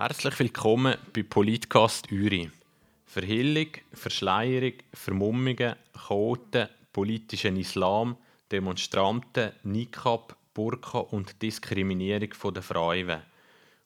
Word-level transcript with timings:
Herzlich 0.00 0.38
willkommen 0.38 0.94
bei 1.12 1.24
Politcast 1.24 2.12
Uri. 2.12 2.48
Verhillung, 3.04 3.66
Verschleierung, 3.92 4.74
Vermummungen, 4.94 5.74
Chaoten, 5.92 6.68
politischen 6.92 7.56
Islam, 7.56 8.16
Demonstranten, 8.52 9.50
Nikab, 9.64 10.36
Burka 10.54 10.98
und 10.98 11.42
Diskriminierung 11.42 12.30
der 12.54 12.62
Frauen. 12.62 13.22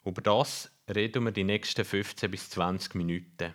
Über 0.05 0.21
das 0.21 0.71
reden 0.95 1.25
wir 1.25 1.33
die 1.33 1.45
nächsten 1.45 1.83
15 1.83 2.31
bis 2.31 2.51
20 2.51 2.95
Minuten. 2.95 3.55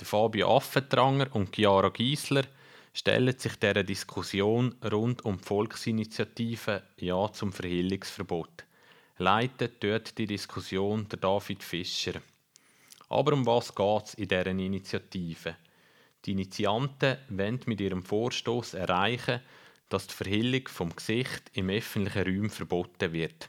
Der 0.00 0.06
Fabio 0.06 0.56
Affentranger 0.56 1.28
und 1.36 1.54
Chiara 1.54 1.90
Giesler 1.90 2.46
stellen 2.94 3.38
sich 3.38 3.54
dieser 3.60 3.84
Diskussion 3.84 4.74
rund 4.90 5.24
um 5.24 5.38
Volksinitiative 5.38 6.82
Ja 6.96 7.32
zum 7.32 7.52
Verhillungsverbot. 7.52 8.64
Leitet 9.18 9.82
dort 9.82 10.18
die 10.18 10.26
Diskussion 10.26 11.08
der 11.08 11.18
David 11.18 11.62
Fischer. 11.62 12.20
Aber 13.08 13.32
um 13.32 13.46
was 13.46 13.74
geht 13.74 14.04
es 14.04 14.14
in 14.14 14.28
dieser 14.28 14.46
Initiative? 14.46 15.56
Die 16.26 16.32
Initianten 16.32 17.16
wollen 17.30 17.60
mit 17.64 17.80
ihrem 17.80 18.02
Vorstoß 18.02 18.74
erreichen, 18.74 19.40
dass 19.88 20.06
die 20.06 20.14
Verhillung 20.14 20.68
vom 20.68 20.94
Gesicht 20.94 21.50
im 21.54 21.70
öffentlichen 21.70 22.40
Raum 22.40 22.50
verboten 22.50 23.12
wird. 23.14 23.48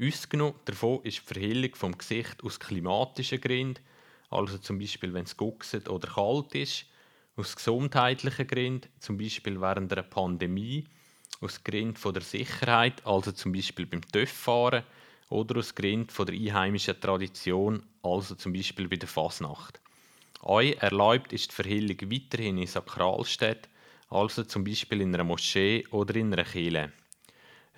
Ausgenommen 0.00 0.60
davon 0.64 1.02
ist 1.02 1.18
die 1.18 1.34
Verhillung 1.34 1.74
vom 1.74 1.98
Gesicht 1.98 2.44
aus 2.44 2.60
klimatischen 2.60 3.40
Gründen, 3.40 3.82
also 4.30 4.58
zum 4.58 4.78
Beispiel 4.78 5.12
wenn 5.12 5.24
es 5.24 5.36
guckset 5.36 5.88
oder 5.88 6.06
kalt 6.06 6.54
ist, 6.54 6.86
aus 7.34 7.56
gesundheitlichen 7.56 8.46
Gründen, 8.46 8.88
zum 9.00 9.18
Beispiel 9.18 9.60
während 9.60 9.92
einer 9.92 10.02
Pandemie, 10.02 10.86
aus 11.42 11.62
Gründen 11.62 12.12
der 12.12 12.22
Sicherheit, 12.22 13.04
also 13.04 13.32
zum 13.32 13.52
Beispiel 13.52 13.86
beim 13.86 14.00
TÜV-Fahren, 14.00 14.84
oder 15.28 15.58
aus 15.58 15.74
Gründen 15.74 16.26
der 16.26 16.34
einheimischen 16.34 17.00
Tradition, 17.00 17.82
also 18.02 18.34
zum 18.34 18.52
Beispiel 18.52 18.88
bei 18.88 18.96
der 18.96 19.08
Fasnacht. 19.08 19.80
Euch 20.42 20.76
erlaubt 20.80 21.32
ist 21.32 21.50
die 21.50 21.54
Verhillung 21.54 21.96
weiterhin 22.10 22.58
in 22.58 22.66
Sakralstädten, 22.66 23.70
also 24.10 24.44
zum 24.44 24.64
Beispiel 24.64 25.00
in 25.00 25.14
einer 25.14 25.24
Moschee 25.24 25.86
oder 25.90 26.14
in 26.16 26.32
einer 26.32 26.44
Kirche. 26.44 26.92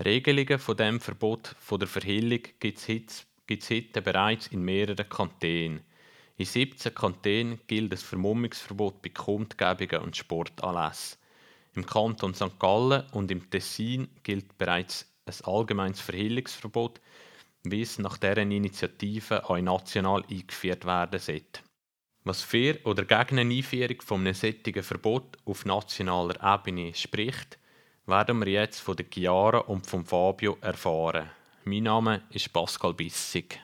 Regelungen 0.05 0.59
von 0.59 0.77
dem 0.77 1.01
Verbot 1.01 1.55
von 1.61 1.79
der 1.79 1.87
Verhillung 1.89 2.41
gibt 2.59 2.79
es 2.79 3.71
heute 3.71 4.03
bereits 4.03 4.49
in 4.49 4.63
mehreren 4.63 5.09
Kantonen. 5.09 5.83
In 6.37 6.47
17 6.47 6.93
Kantonen 6.93 7.61
gilt 7.69 7.93
das 7.93 8.03
Vermummungsverbot 8.03 9.01
bei 9.01 9.11
Kundgebungen 9.11 10.03
und 10.03 10.17
Sportanlässen. 10.17 11.19
Im 11.75 11.87
Kanton 11.87 12.35
St. 12.35 12.59
Gallen 12.59 13.05
und 13.13 13.31
im 13.31 13.51
Tessin 13.51 14.09
gilt 14.23 14.57
bereits 14.59 15.13
ein 15.27 15.35
allgemeines 15.45 16.01
Verhillungsverbot, 16.01 17.01
wie 17.65 17.83
es 17.83 17.99
nach 17.99 18.19
deren 18.19 18.53
Initiative 18.53 19.49
auch 19.49 19.59
national 19.59 20.23
eingeführt 20.31 20.85
werden 20.85 21.19
sollte. 21.19 21.61
Was 22.23 22.43
für 22.43 22.79
oder 22.85 23.05
gegen 23.05 23.39
eine 23.39 23.55
Einführung 23.55 24.01
von 24.03 24.21
einem 24.21 24.35
solchen 24.35 24.83
Verbot 24.83 25.37
auf 25.45 25.65
nationaler 25.65 26.37
Ebene 26.43 26.95
spricht, 26.95 27.59
werden 28.07 28.41
wir 28.41 28.53
jetzt 28.53 28.81
von 28.81 28.97
der 28.97 29.07
Chiara 29.13 29.59
und 29.59 29.87
von 29.87 30.05
Fabio 30.05 30.57
erfahren. 30.61 31.31
Mein 31.65 31.85
Name 31.85 32.23
ist 32.31 32.53
Pascal 32.53 32.95
Bissig. 32.95 33.59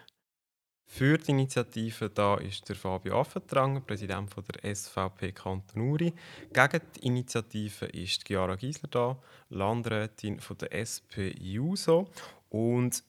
Für 0.92 1.16
die 1.16 1.30
Initiative 1.30 2.10
da 2.10 2.34
ist 2.34 2.68
der 2.68 2.74
Fabio 2.74 3.20
Affentranger, 3.20 3.80
Präsident 3.80 4.28
der 4.36 4.74
SVP 4.74 5.30
Kanton 5.30 5.82
Uri. 5.82 6.12
Gegen 6.52 6.80
die 6.96 7.06
Initiative 7.06 7.86
ist 7.86 8.26
Chiara 8.26 8.56
Giesler 8.56 8.88
da, 8.90 9.16
Landrätin 9.50 10.40
von 10.40 10.58
der 10.58 10.74
SP 10.74 11.30
JUSO. 11.38 12.10
Und 12.50 13.04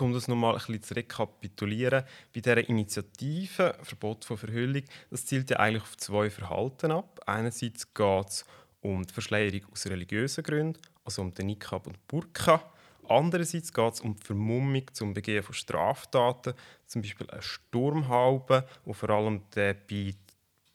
um 0.00 0.12
das 0.12 0.26
nochmal 0.26 0.54
ein 0.54 0.58
bisschen 0.58 0.82
zu 0.82 0.94
rekapitulieren, 0.94 2.02
bei 2.34 2.40
dieser 2.40 2.68
Initiative 2.68 3.76
Verbot 3.82 4.24
von 4.24 4.36
Verhüllung, 4.36 4.82
das 5.08 5.24
zielt 5.24 5.48
ja 5.48 5.58
eigentlich 5.58 5.84
auf 5.84 5.96
zwei 5.96 6.28
Verhalten 6.28 6.90
ab. 6.90 7.20
Einerseits 7.24 7.94
geht 7.94 8.28
es 8.28 8.44
um 8.80 9.06
die 9.06 9.14
Verschleierung 9.14 9.64
aus 9.70 9.86
religiösen 9.86 10.42
Gründen, 10.42 10.82
also 11.04 11.22
um 11.22 11.32
den 11.32 11.46
Nikab 11.46 11.86
und 11.86 12.04
Burka. 12.08 12.71
Andererseits 13.08 13.72
geht 13.72 13.94
es 13.94 14.00
um 14.00 14.14
die 14.16 14.22
Vermummung 14.22 14.84
zum 14.92 15.14
Begehen 15.14 15.42
von 15.42 15.54
Straftaten, 15.54 16.54
zum 16.86 17.02
Beispiel 17.02 17.28
eine 17.30 17.42
Sturmhaube, 17.42 18.66
wo 18.84 18.92
vor 18.92 19.10
allem 19.10 19.42
bei 19.54 20.14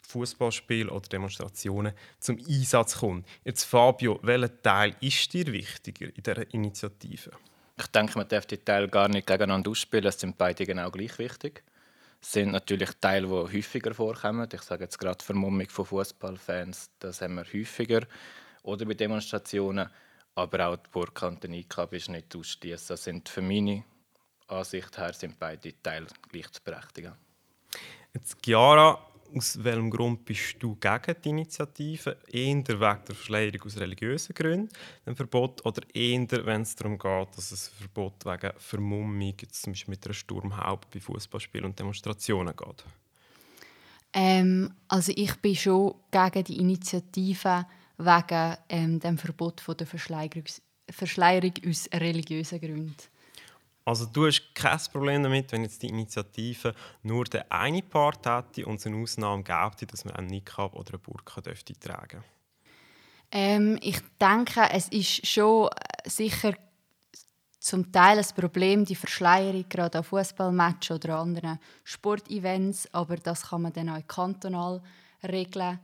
Fußballspielen 0.08 0.90
oder 0.90 1.08
Demonstrationen 1.08 1.94
zum 2.20 2.38
Einsatz 2.38 3.00
kommt. 3.00 3.28
Jetzt 3.44 3.66
Fabio, 3.66 4.20
welcher 4.24 4.62
Teil 4.62 4.96
ist 5.02 5.34
dir 5.34 5.48
wichtiger 5.48 6.08
in 6.08 6.24
dieser 6.24 6.54
Initiative? 6.54 7.32
Ich 7.80 7.88
denke, 7.88 8.18
man 8.18 8.28
darf 8.28 8.46
die 8.46 8.58
Teile 8.58 8.88
gar 8.88 9.08
nicht 9.10 9.28
gegeneinander 9.28 9.70
ausspielen. 9.70 10.06
Es 10.06 10.20
sind 10.20 10.38
beide 10.38 10.66
genau 10.66 10.90
gleich 10.90 11.18
wichtig. 11.20 11.64
Es 12.22 12.32
sind 12.32 12.52
natürlich 12.52 12.90
Teile, 13.00 13.28
die 13.28 13.58
häufiger 13.58 13.94
vorkommen. 13.94 14.50
Ich 14.52 14.62
sage 14.62 14.86
jetzt 14.86 14.98
gerade 14.98 15.24
Vermummung 15.24 15.70
von 15.70 15.86
Fußballfans, 15.86 16.90
das 17.00 17.22
haben 17.22 17.36
wir 17.36 17.46
häufiger. 17.46 18.02
Oder 18.64 18.86
bei 18.86 18.96
Demonstrationen. 18.96 19.90
Aber 20.38 20.68
auch 20.68 20.78
die 20.78 21.40
der 21.40 21.50
Nikab 21.50 21.94
ist 21.94 22.10
nicht 22.10 22.36
ausschließen. 22.36 22.90
Das 22.90 23.04
sind 23.04 23.28
für 23.28 23.42
meine 23.42 23.84
Ansicht 24.48 24.96
her 24.96 25.12
sind 25.12 25.40
beide 25.40 25.74
Teile 25.82 26.06
gleich 26.32 26.52
zu 26.52 26.62
berechtigen. 26.64 27.14
Jetzt, 28.14 28.38
Chiara, 28.44 29.00
aus 29.36 29.62
welchem 29.64 29.90
Grund 29.90 30.24
bist 30.24 30.58
du 30.60 30.76
gegen 30.76 31.16
die 31.24 31.30
Initiative? 31.30 32.18
Eher 32.32 32.56
wegen 32.56 32.68
der 32.80 33.02
Verschleierung 33.04 33.62
aus 33.64 33.78
religiösen 33.78 34.36
Gründen, 34.36 34.70
ein 35.08 35.16
Verbot, 35.16 35.66
oder 35.66 35.82
eher, 35.92 36.28
wenn 36.46 36.62
es 36.62 36.76
darum 36.76 37.00
geht, 37.00 37.36
dass 37.36 37.52
es 37.52 37.70
ein 37.72 37.90
Verbot 37.90 38.24
wegen 38.24 38.54
Vermummung, 38.60 39.34
zum 39.50 39.74
Beispiel 39.74 39.92
mit 39.92 40.06
einer 40.06 40.14
Sturmhaube 40.14 40.86
bei 40.94 41.00
Fußballspielen 41.00 41.66
und 41.66 41.80
Demonstrationen 41.80 42.56
geht? 42.56 42.86
Ähm, 44.14 44.72
also 44.88 45.12
ich 45.16 45.36
bin 45.38 45.56
schon 45.56 45.96
gegen 46.12 46.44
die 46.44 46.60
Initiative 46.60 47.66
wegen 47.98 48.58
ähm, 48.70 49.00
dem 49.00 49.18
Verbot 49.18 49.62
von 49.62 49.78
der 49.78 49.88
Verschleierung, 49.88 50.44
Verschleierung 50.90 51.54
aus 51.68 51.90
religiösen 51.94 52.60
Gründen. 52.60 52.96
Also 53.88 54.06
du 54.06 54.28
hast 54.28 54.54
kein 54.54 54.80
Problem 54.92 55.24
damit, 55.24 55.52
wenn 55.54 55.64
jetzt 55.64 55.82
die 55.82 55.88
Initiative 55.88 56.74
nur 57.04 57.24
der 57.24 57.50
eine 57.50 57.82
Part 57.82 58.26
hätte 58.26 58.66
und 58.66 58.76
es 58.76 58.86
eine 58.86 58.98
Ausnahme 58.98 59.44
gäbe, 59.44 59.86
dass 59.90 60.04
man 60.04 60.16
einen 60.16 60.28
Niqab 60.28 60.76
oder 60.76 60.90
eine 60.90 61.00
Burka 61.00 61.40
dürfte 61.40 61.74
tragen 61.74 62.22
ähm, 63.32 63.80
Ich 63.82 64.02
denke, 64.20 64.70
es 64.72 64.90
ist 64.90 65.26
schon 65.26 65.70
äh, 65.70 66.10
sicher 66.10 66.54
zum 67.60 67.90
Teil 67.92 68.18
ein 68.18 68.26
Problem, 68.36 68.84
die 68.84 68.96
Verschleierung 68.96 69.66
gerade 69.70 70.00
an 70.00 70.04
Fußballmatches 70.04 70.92
oder 70.92 71.20
anderen 71.20 71.60
Sportevents, 71.86 72.94
aber 72.94 73.16
das 73.16 73.50
kann 73.50 73.62
man 73.62 73.74
dann 73.74 73.90
auch 73.90 74.08
kantonal 74.08 74.82
regeln. 75.24 75.80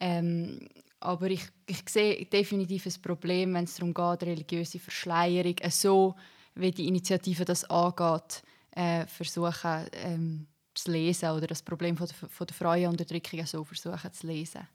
Ähm, 0.00 0.68
aber 1.04 1.26
ich, 1.30 1.46
ich 1.66 1.88
sehe 1.88 2.24
definitiv 2.26 2.86
ein 2.86 3.02
Problem, 3.02 3.54
wenn 3.54 3.64
es 3.64 3.76
darum 3.76 3.94
geht, 3.94 4.28
religiöse 4.28 4.78
Verschleierung 4.78 5.56
so 5.70 6.14
wie 6.54 6.70
die 6.70 6.88
Initiative 6.88 7.44
das 7.44 7.64
angeht, 7.68 8.42
äh, 8.72 9.06
versuchen 9.06 9.86
ähm, 9.92 10.46
zu 10.74 10.90
lesen 10.90 11.30
oder 11.30 11.46
das 11.46 11.62
Problem 11.62 11.96
von 11.96 12.06
der, 12.06 12.28
von 12.28 12.46
der 12.46 12.54
freien 12.54 12.90
Unterdrückung 12.90 13.44
so 13.46 13.64
versuchen 13.64 14.12
zu 14.12 14.26
lesen. 14.26 14.66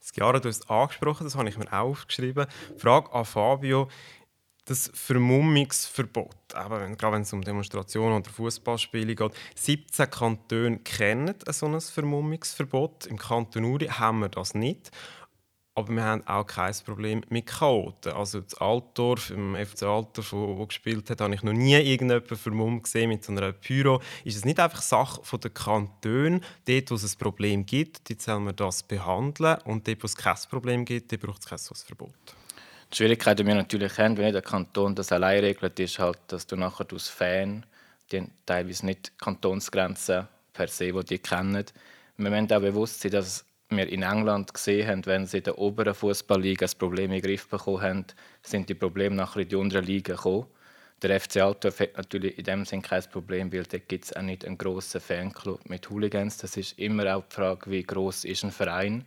Chiara, 0.00 0.38
du 0.38 0.48
hast 0.48 0.62
es 0.62 0.70
angesprochen, 0.70 1.24
das 1.24 1.34
habe 1.34 1.48
ich 1.48 1.56
mir 1.56 1.66
auch 1.72 1.90
aufgeschrieben. 1.90 2.46
Frage 2.76 3.12
an 3.12 3.24
Fabio. 3.24 3.88
Das 4.64 4.92
Vermummungsverbot, 4.94 6.36
eben 6.54 6.96
gerade 6.96 7.14
wenn 7.14 7.22
es 7.22 7.32
um 7.32 7.42
Demonstrationen 7.42 8.18
oder 8.18 8.30
Fußballspiele 8.30 9.16
geht, 9.16 9.32
17 9.56 10.08
Kantone 10.08 10.78
kennen 10.78 11.34
so 11.48 11.66
ein 11.66 11.80
Vermummungsverbot. 11.80 13.06
Im 13.06 13.18
Kanton 13.18 13.64
Uri 13.64 13.86
haben 13.86 14.20
wir 14.20 14.28
das 14.28 14.54
nicht. 14.54 14.92
Aber 15.74 15.90
wir 15.90 16.04
haben 16.04 16.26
auch 16.26 16.46
kein 16.46 16.74
Problem 16.84 17.22
mit 17.30 17.46
Chaoten. 17.46 18.12
Also 18.12 18.40
das 18.42 18.54
Altdorf, 18.56 19.30
im 19.30 19.56
FC 19.56 19.84
Altdorf, 19.84 20.32
wo, 20.32 20.58
wo 20.58 20.66
gespielt 20.66 21.08
hat, 21.08 21.22
habe 21.22 21.34
ich 21.34 21.42
noch 21.42 21.54
nie 21.54 21.74
irgendjemanden 21.76 22.36
vermummt 22.36 22.84
gesehen 22.84 23.08
mit 23.08 23.24
so 23.24 23.32
einer 23.32 23.52
Pyro. 23.52 24.02
Ist 24.24 24.36
es 24.36 24.44
nicht 24.44 24.60
einfach 24.60 24.82
Sache 24.82 25.22
der 25.38 25.50
Kantone, 25.50 26.42
dort 26.66 26.90
wo 26.90 26.94
es 26.94 27.14
ein 27.14 27.18
Problem 27.18 27.64
gibt, 27.64 28.10
dort 28.10 28.20
sollen 28.20 28.44
wir 28.44 28.52
das 28.52 28.82
behandeln 28.82 29.56
und 29.64 29.88
dort 29.88 30.02
wo 30.02 30.06
es 30.06 30.14
kein 30.14 30.36
Problem 30.50 30.84
gibt, 30.84 31.10
dort 31.10 31.22
braucht 31.22 31.40
es 31.40 31.46
kein 31.46 31.58
solches 31.58 31.84
Verbot. 31.84 32.12
Die 32.90 32.96
Schwierigkeit, 32.96 33.38
die 33.38 33.46
wir 33.46 33.54
natürlich 33.54 33.96
haben, 33.96 34.18
wenn 34.18 34.30
der 34.30 34.42
Kanton 34.42 34.94
das 34.94 35.10
allein 35.10 35.42
regelt, 35.42 35.80
ist 35.80 35.98
halt, 35.98 36.18
dass 36.26 36.46
du 36.46 36.56
nachher 36.56 36.86
als 36.92 37.08
Fan, 37.08 37.64
die 38.10 38.22
teilweise 38.44 38.84
nicht 38.84 39.18
Kantonsgrenzen 39.18 40.28
per 40.52 40.68
se, 40.68 40.92
die 40.92 41.04
die 41.04 41.18
kennen, 41.18 41.64
wir 42.18 42.30
müssen 42.30 42.52
auch 42.52 42.60
bewusst 42.60 43.00
sein, 43.00 43.12
dass 43.12 43.46
wir 43.76 43.88
in 43.88 44.02
England 44.02 44.54
gesehen 44.54 44.88
haben, 44.88 45.06
wenn 45.06 45.26
sie 45.26 45.38
in 45.38 45.44
der 45.44 45.58
oberen 45.58 45.94
Fußballliga 45.94 46.66
ein 46.66 46.78
Problem 46.78 47.12
in 47.12 47.20
den 47.20 47.22
Griff 47.22 47.48
bekommen 47.48 47.82
haben, 47.82 48.06
sind 48.42 48.68
die 48.68 48.74
Probleme 48.74 49.16
nachher 49.16 49.40
in 49.40 49.48
die 49.48 49.56
unteren 49.56 49.84
Ligen 49.84 50.16
gekommen. 50.16 50.46
Der 51.02 51.18
FC 51.20 51.38
Altdorf 51.38 51.80
hat 51.80 51.96
natürlich 51.96 52.38
in 52.38 52.44
dem 52.44 52.64
Sinne 52.64 52.82
kein 52.82 53.02
Problem, 53.10 53.52
weil 53.52 53.64
dort 53.64 53.88
gibt 53.88 54.04
es 54.04 54.12
auch 54.14 54.22
nicht 54.22 54.44
einen 54.44 54.56
grossen 54.56 55.00
Fanclub 55.00 55.68
mit 55.68 55.90
Hooligans. 55.90 56.36
Das 56.36 56.56
ist 56.56 56.78
immer 56.78 57.16
auch 57.16 57.24
die 57.28 57.34
Frage, 57.34 57.70
wie 57.70 57.82
groß 57.82 58.24
ist 58.24 58.44
ein 58.44 58.52
Verein. 58.52 59.04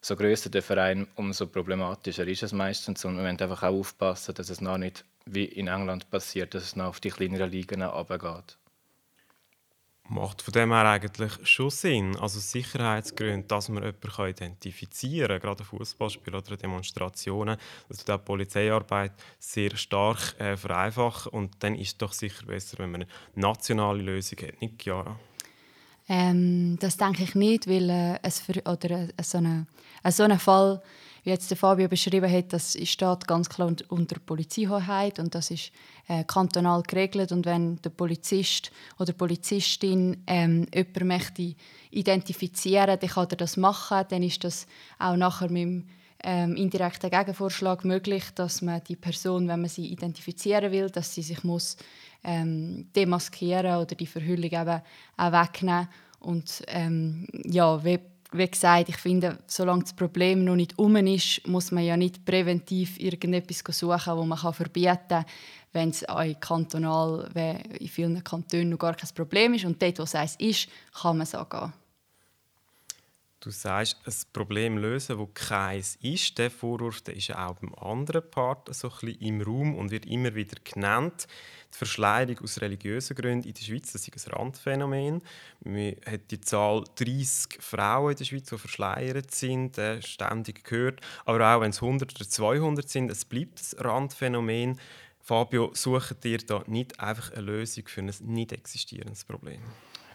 So 0.00 0.16
größer 0.16 0.48
der 0.48 0.62
Verein, 0.62 1.06
umso 1.16 1.46
problematischer 1.46 2.26
ist 2.26 2.42
es 2.42 2.52
meistens. 2.52 3.04
Und 3.04 3.16
wir 3.16 3.22
müssen 3.22 3.42
einfach 3.42 3.64
auch 3.64 3.74
aufpassen, 3.74 4.34
dass 4.34 4.48
es 4.48 4.62
noch 4.62 4.78
nicht 4.78 5.04
wie 5.26 5.44
in 5.44 5.68
England 5.68 6.08
passiert, 6.10 6.54
dass 6.54 6.62
es 6.62 6.76
noch 6.76 6.86
auf 6.86 7.00
die 7.00 7.10
kleineren 7.10 7.50
Ligen 7.50 7.82
runtergeht. 7.82 8.56
Macht 10.08 10.42
von 10.42 10.52
dem 10.52 10.72
her 10.72 10.84
eigentlich 10.88 11.32
schon 11.42 11.70
Sinn. 11.70 12.16
Also 12.16 12.38
Sicherheitsgründe, 12.38 13.46
dass 13.48 13.68
man 13.68 13.82
jemanden 13.82 14.28
identifizieren 14.28 15.28
kann, 15.28 15.40
gerade 15.40 15.64
Fußballspiele 15.64 16.38
oder 16.38 16.56
Demonstrationen, 16.56 17.56
dass 17.88 18.04
die 18.04 18.18
Polizeiarbeit 18.18 19.12
sehr 19.38 19.76
stark 19.76 20.38
äh, 20.38 20.56
vereinfachen. 20.56 21.32
Und 21.32 21.54
dann 21.60 21.74
ist 21.74 21.88
es 21.88 21.98
doch 21.98 22.12
sicher 22.12 22.46
besser, 22.46 22.78
wenn 22.78 22.92
man 22.92 23.02
eine 23.02 23.10
nationale 23.34 24.02
Lösung 24.02 24.38
hat, 24.42 24.60
nicht 24.60 24.80
Chiara? 24.80 25.18
Ähm, 26.08 26.78
das 26.78 26.96
denke 26.96 27.24
ich 27.24 27.34
nicht, 27.34 27.66
weil 27.66 27.90
äh, 27.90 28.18
es 28.22 28.40
für, 28.40 28.62
oder, 28.64 28.90
äh, 28.90 29.22
so, 29.22 29.38
eine, 29.38 29.66
äh, 30.04 30.12
so 30.12 30.22
ein 30.22 30.38
Fall 30.38 30.80
wie 31.26 31.30
jetzt 31.30 31.50
der 31.50 31.56
Fabio 31.56 31.88
beschrieben 31.88 32.30
hat, 32.30 32.52
das 32.52 32.78
steht 32.84 33.26
ganz 33.26 33.48
klar 33.48 33.74
unter 33.88 34.20
Polizeihoheit 34.20 35.18
und 35.18 35.34
das 35.34 35.50
ist 35.50 35.72
äh, 36.06 36.22
kantonal 36.22 36.84
geregelt. 36.84 37.32
Und 37.32 37.46
wenn 37.46 37.82
der 37.82 37.90
Polizist 37.90 38.70
oder 38.96 39.06
die 39.06 39.18
Polizistin 39.18 40.22
ähm, 40.28 40.68
jemanden 40.72 41.06
möchte 41.08 41.54
identifizieren 41.90 42.96
dann 43.00 43.10
kann 43.10 43.26
er 43.28 43.36
das 43.36 43.56
machen. 43.56 44.06
Dann 44.08 44.22
ist 44.22 44.44
das 44.44 44.68
auch 45.00 45.16
nachher 45.16 45.50
mit 45.50 45.62
dem 45.62 45.88
ähm, 46.22 46.54
indirekten 46.54 47.10
Gegenvorschlag 47.10 47.84
möglich, 47.84 48.22
dass 48.36 48.62
man 48.62 48.84
die 48.84 48.96
Person, 48.96 49.48
wenn 49.48 49.62
man 49.62 49.68
sie 49.68 49.86
identifizieren 49.86 50.70
will, 50.70 50.90
dass 50.90 51.12
sie 51.12 51.22
sich 51.22 51.42
muss 51.42 51.76
ähm, 52.22 52.86
demaskieren 52.94 53.78
oder 53.78 53.96
die 53.96 54.06
Verhüllung 54.06 54.52
eben 54.52 54.80
auch 55.16 55.32
wegnehmen 55.32 55.88
und 56.20 56.62
ähm, 56.68 57.26
ja, 57.44 57.82
wie 58.32 58.50
gesagt, 58.50 58.88
ich 58.88 58.96
finde, 58.96 59.38
solange 59.46 59.82
das 59.82 59.94
Problem 59.94 60.44
noch 60.44 60.56
nicht 60.56 60.78
um 60.78 60.96
ist, 60.96 61.46
muss 61.46 61.70
man 61.70 61.84
ja 61.84 61.96
nicht 61.96 62.24
präventiv 62.24 62.98
irgendetwas 62.98 63.78
suchen, 63.78 64.16
wo 64.16 64.24
man 64.24 64.38
verbieten 64.52 64.98
kann, 65.08 65.24
wenn 65.72 65.90
es 65.90 66.04
kantonal, 66.40 67.30
in 67.78 67.88
vielen 67.88 68.24
Kantonen 68.24 68.70
noch 68.70 68.78
gar 68.78 68.94
kein 68.94 69.10
Problem 69.14 69.54
ist. 69.54 69.64
Und 69.64 69.80
dort, 69.80 69.98
wo 69.98 70.02
es 70.02 70.36
ist, 70.36 70.68
kann 71.00 71.18
man 71.18 71.24
es 71.24 71.34
angehen. 71.34 71.72
Du 73.46 73.52
sagst, 73.52 73.96
ein 74.04 74.12
Problem 74.32 74.76
lösen, 74.76 75.18
wo 75.18 75.26
keins 75.32 75.94
ist. 76.02 76.36
Der 76.36 76.50
Vorwurf 76.50 77.02
der 77.02 77.14
ist 77.14 77.28
ja 77.28 77.46
auch 77.46 77.54
beim 77.54 77.72
anderen 77.76 78.28
Part 78.28 78.74
so 78.74 78.88
ein 78.88 78.94
bisschen 78.98 79.20
im 79.20 79.40
Raum 79.40 79.76
und 79.76 79.92
wird 79.92 80.04
immer 80.04 80.34
wieder 80.34 80.56
genannt. 80.64 81.28
Die 81.72 81.78
Verschleierung 81.78 82.40
aus 82.40 82.60
religiösen 82.60 83.14
Gründen 83.14 83.46
in 83.46 83.54
der 83.54 83.62
Schweiz 83.62 83.92
das 83.92 84.08
ist 84.08 84.26
ein 84.26 84.32
Randphänomen. 84.32 85.22
Man 85.62 85.94
hat 86.04 86.28
die 86.32 86.40
Zahl 86.40 86.82
30 86.96 87.62
Frauen 87.62 88.10
in 88.10 88.16
der 88.16 88.24
Schweiz, 88.24 88.48
die 88.48 88.58
verschleiert 88.58 89.30
sind, 89.32 89.78
äh, 89.78 90.02
ständig 90.02 90.64
gehört. 90.64 91.00
Aber 91.24 91.54
auch 91.54 91.60
wenn 91.60 91.70
es 91.70 91.80
100 91.80 92.16
oder 92.16 92.28
200 92.28 92.88
sind, 92.88 93.12
es 93.12 93.24
bleibt 93.24 93.60
ein 93.60 93.78
Randphänomen. 93.78 94.80
Fabio, 95.20 95.70
sucht 95.72 96.24
ihr 96.24 96.38
da 96.38 96.64
nicht 96.66 96.98
einfach 96.98 97.30
eine 97.30 97.42
Lösung 97.42 97.86
für 97.86 98.00
ein 98.00 98.12
nicht 98.22 98.50
existierendes 98.50 99.24
Problem? 99.24 99.62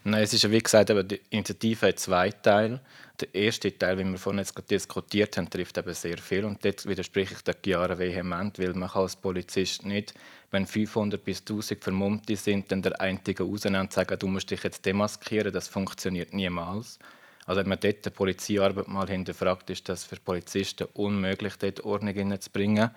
Nein, 0.03 0.23
es 0.23 0.33
ist 0.33 0.41
ja 0.43 0.49
wie 0.49 0.57
gesagt, 0.57 0.89
aber 0.89 1.03
die 1.03 1.21
Initiative 1.29 1.89
hat 1.89 1.99
zwei 1.99 2.31
Teile. 2.31 2.81
Der 3.19 3.35
erste 3.35 3.77
Teil, 3.77 3.99
wie 3.99 4.03
wir 4.03 4.17
vorhin 4.17 4.39
jetzt 4.39 4.55
diskutiert 4.71 5.37
haben, 5.37 5.47
trifft 5.47 5.77
eben 5.77 5.93
sehr 5.93 6.17
viel. 6.17 6.43
Und 6.43 6.65
dort 6.65 6.87
widerspreche 6.87 7.35
ich 7.35 7.43
der 7.43 7.55
Chiara 7.63 7.99
vehement, 7.99 8.57
weil 8.57 8.73
man 8.73 8.89
als 8.89 9.15
Polizist 9.15 9.85
nicht, 9.85 10.15
wenn 10.49 10.65
500 10.65 11.23
bis 11.23 11.41
1000 11.41 11.83
Vermummte 11.83 12.35
sind, 12.35 12.71
dann 12.71 12.81
der 12.81 12.99
Einzige 12.99 13.43
rausnehmen 13.43 13.81
und 13.81 13.93
sagen, 13.93 14.17
du 14.17 14.25
musst 14.25 14.49
dich 14.49 14.63
jetzt 14.63 14.83
demaskieren. 14.87 15.53
Das 15.53 15.67
funktioniert 15.67 16.33
niemals. 16.33 16.97
Also 17.45 17.61
wenn 17.61 17.69
man 17.69 17.79
dort 17.79 18.03
die 18.03 18.09
Polizeiarbeit 18.09 18.87
mal 18.87 19.07
hinterfragt, 19.07 19.69
ist 19.69 19.87
das 19.87 20.03
für 20.03 20.15
Polizisten 20.15 20.87
unmöglich, 20.93 21.57
dort 21.57 21.85
Ordnung 21.85 22.15
hineinzubringen. 22.15 22.89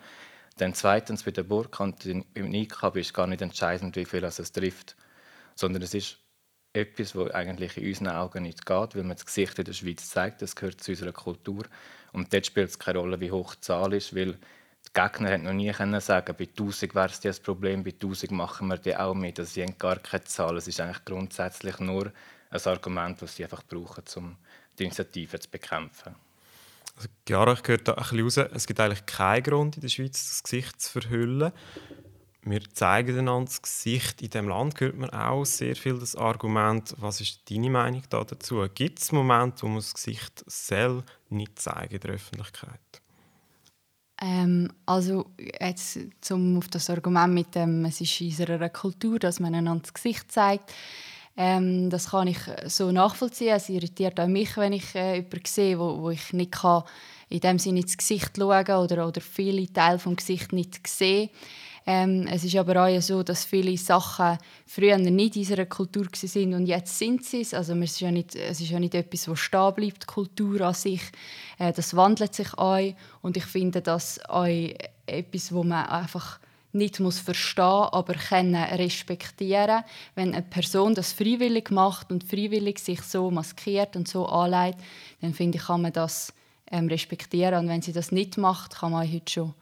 Dann 0.57 0.73
zweitens 0.73 1.21
bei 1.21 1.31
der 1.31 1.43
Burg 1.43 1.79
und 1.79 2.03
beim 2.33 2.51
IKAB 2.51 2.97
ist 2.97 3.13
gar 3.13 3.27
nicht 3.27 3.43
entscheidend, 3.43 3.95
wie 3.95 4.05
viel 4.05 4.23
es 4.23 4.51
trifft, 4.51 4.95
sondern 5.53 5.83
es 5.83 5.93
ist 5.93 6.17
etwas, 6.75 7.15
was 7.15 7.31
eigentlich 7.31 7.77
in 7.77 7.87
unseren 7.87 8.09
Augen 8.09 8.43
nicht 8.43 8.65
geht, 8.65 8.95
weil 8.95 9.03
man 9.03 9.15
das 9.15 9.25
Gesicht 9.25 9.57
in 9.59 9.65
der 9.65 9.73
Schweiz 9.73 10.09
zeigt, 10.09 10.41
das 10.41 10.55
gehört 10.55 10.81
zu 10.81 10.91
unserer 10.91 11.11
Kultur. 11.11 11.63
Und 12.11 12.33
dort 12.33 12.45
spielt 12.45 12.69
es 12.69 12.79
keine 12.79 12.99
Rolle, 12.99 13.19
wie 13.19 13.31
hoch 13.31 13.55
die 13.55 13.61
Zahl 13.61 13.93
ist, 13.93 14.15
weil 14.15 14.33
die 14.33 14.93
Gegner 14.93 15.31
haben 15.31 15.43
noch 15.43 15.53
nie 15.53 15.71
können 15.71 15.99
sagen, 15.99 16.35
bei 16.37 16.45
1000 16.45 16.95
wäre 16.95 17.07
es 17.07 17.19
das 17.19 17.39
Problem, 17.39 17.83
bei 17.83 17.91
1000 17.91 18.31
machen 18.31 18.67
wir 18.67 18.77
die 18.77 18.95
auch 18.95 19.13
mit. 19.13 19.39
Das 19.39 19.53
sind 19.53 19.79
gar 19.79 19.97
keine 19.97 20.23
Zahl. 20.25 20.57
Es 20.57 20.67
ist 20.67 20.79
eigentlich 20.79 21.03
grundsätzlich 21.05 21.79
nur 21.79 22.11
ein 22.49 22.61
Argument, 22.65 23.21
das 23.21 23.35
sie 23.35 23.43
einfach 23.43 23.63
brauchen, 23.63 24.03
um 24.15 24.37
die 24.77 24.83
Initiative 24.83 25.39
zu 25.39 25.49
bekämpfen. 25.49 26.15
Also, 26.95 27.09
ja, 27.27 27.51
ich 27.51 27.67
höre 27.67 27.77
da 27.77 27.93
ein 27.93 28.03
bisschen 28.03 28.21
raus, 28.21 28.37
es 28.53 28.67
gibt 28.67 28.79
eigentlich 28.79 29.05
keinen 29.05 29.43
Grund 29.43 29.75
in 29.75 29.81
der 29.81 29.89
Schweiz, 29.89 30.29
das 30.29 30.43
Gesicht 30.43 30.81
zu 30.81 30.91
verhüllen 31.01 31.51
wir 32.45 32.61
zeigen 32.73 33.17
einander 33.17 33.45
das 33.45 33.61
Gesicht. 33.61 34.21
In 34.21 34.29
diesem 34.29 34.47
Land 34.47 34.79
hört 34.79 34.97
man 34.97 35.09
auch 35.09 35.45
sehr 35.45 35.75
viel 35.75 35.97
das 35.97 36.15
Argument, 36.15 36.93
was 36.99 37.19
ist 37.19 37.49
deine 37.49 37.71
Meinung 37.71 38.03
da 38.09 38.23
dazu? 38.23 38.63
Gibt 38.73 38.99
es 38.99 39.11
Momente, 39.11 39.63
wo 39.63 39.67
man 39.67 39.77
das 39.77 39.93
Gesicht 39.93 40.43
soll 40.47 41.03
nicht 41.29 41.59
zeigen 41.59 41.95
in 41.95 41.99
der 42.01 42.11
Öffentlichkeit? 42.11 42.79
Ähm, 44.21 44.71
also 44.85 45.31
jetzt 45.37 45.99
zum 46.21 46.57
auf 46.57 46.67
das 46.69 46.89
Argument 46.89 47.33
mit 47.33 47.55
dem, 47.55 47.83
es 47.85 47.99
ist 47.99 48.21
in 48.21 48.27
unserer 48.27 48.69
Kultur, 48.69 49.19
dass 49.19 49.39
man 49.39 49.55
einander 49.55 49.81
das 49.83 49.93
Gesicht 49.93 50.31
zeigt. 50.31 50.71
Ähm, 51.35 51.89
das 51.89 52.11
kann 52.11 52.27
ich 52.27 52.39
so 52.67 52.91
nachvollziehen. 52.91 53.55
Es 53.55 53.67
irritiert 53.69 54.19
auch 54.19 54.27
mich, 54.27 54.55
wenn 54.55 54.71
ich 54.73 54.95
äh, 54.95 55.15
jemanden 55.15 55.45
sehe, 55.45 55.77
wo, 55.77 55.99
wo 56.01 56.09
ich 56.11 56.31
nicht 56.31 56.53
kann, 56.53 56.83
in 57.27 57.41
dem 57.41 57.59
Sinne 57.59 57.81
ins 57.81 57.97
Gesicht 57.97 58.37
schauen 58.37 58.65
oder, 58.65 59.07
oder 59.07 59.19
viele 59.19 59.71
Teile 59.73 59.99
vom 59.99 60.15
Gesicht 60.15 60.53
nicht 60.53 60.87
sehe. 60.87 61.29
Ähm, 61.87 62.25
es 62.31 62.43
ist 62.43 62.55
aber 62.55 62.83
auch 62.83 63.01
so, 63.01 63.21
dass 63.21 63.45
viele 63.45 63.77
Sachen 63.77 64.39
früher 64.65 64.97
nicht 64.97 65.35
in 65.35 65.41
unserer 65.41 65.65
Kultur 65.65 66.05
waren 66.05 66.53
und 66.55 66.65
jetzt 66.65 66.97
sind 66.97 67.23
sie 67.23 67.41
es. 67.41 67.53
Also 67.53 67.73
es 67.75 67.91
ist 67.91 67.99
ja 67.99 68.11
nicht, 68.11 68.35
es 68.35 68.59
ist 68.59 68.71
ja 68.71 68.79
nicht 68.79 68.95
etwas, 68.95 69.27
was 69.27 69.39
stehen 69.39 69.73
bleibt, 69.75 70.03
die 70.03 70.07
Kultur 70.07 70.61
an 70.61 70.73
sich. 70.73 71.01
Äh, 71.59 71.73
das 71.73 71.95
wandelt 71.95 72.33
sich 72.33 72.53
auch 72.55 72.93
und 73.21 73.37
ich 73.37 73.45
finde 73.45 73.81
das 73.81 74.19
auch 74.25 74.47
etwas, 75.05 75.53
wo 75.53 75.63
man 75.63 75.85
einfach 75.85 76.39
nicht 76.75 76.99
muss 76.99 77.19
verstehen, 77.19 77.63
aber 77.63 78.15
können 78.15 78.55
respektieren. 78.55 79.83
Wenn 80.15 80.33
eine 80.33 80.41
Person 80.41 80.93
das 80.93 81.13
freiwillig 81.13 81.71
macht 81.71 82.11
und 82.11 82.23
freiwillig 82.23 82.79
sich 82.79 83.01
so 83.01 83.31
maskiert 83.31 83.95
und 83.95 84.07
so 84.07 84.25
anlegt, 84.25 84.79
dann 85.21 85.33
finde 85.33 85.57
ich, 85.57 85.65
kann 85.65 85.81
man 85.81 85.93
das 85.93 86.33
ähm, 86.69 86.87
respektieren. 86.87 87.59
Und 87.59 87.69
wenn 87.69 87.81
sie 87.81 87.93
das 87.93 88.11
nicht 88.11 88.37
macht, 88.37 88.75
kann 88.75 88.91
man 88.91 89.09
heute 89.09 89.31
schon 89.31 89.53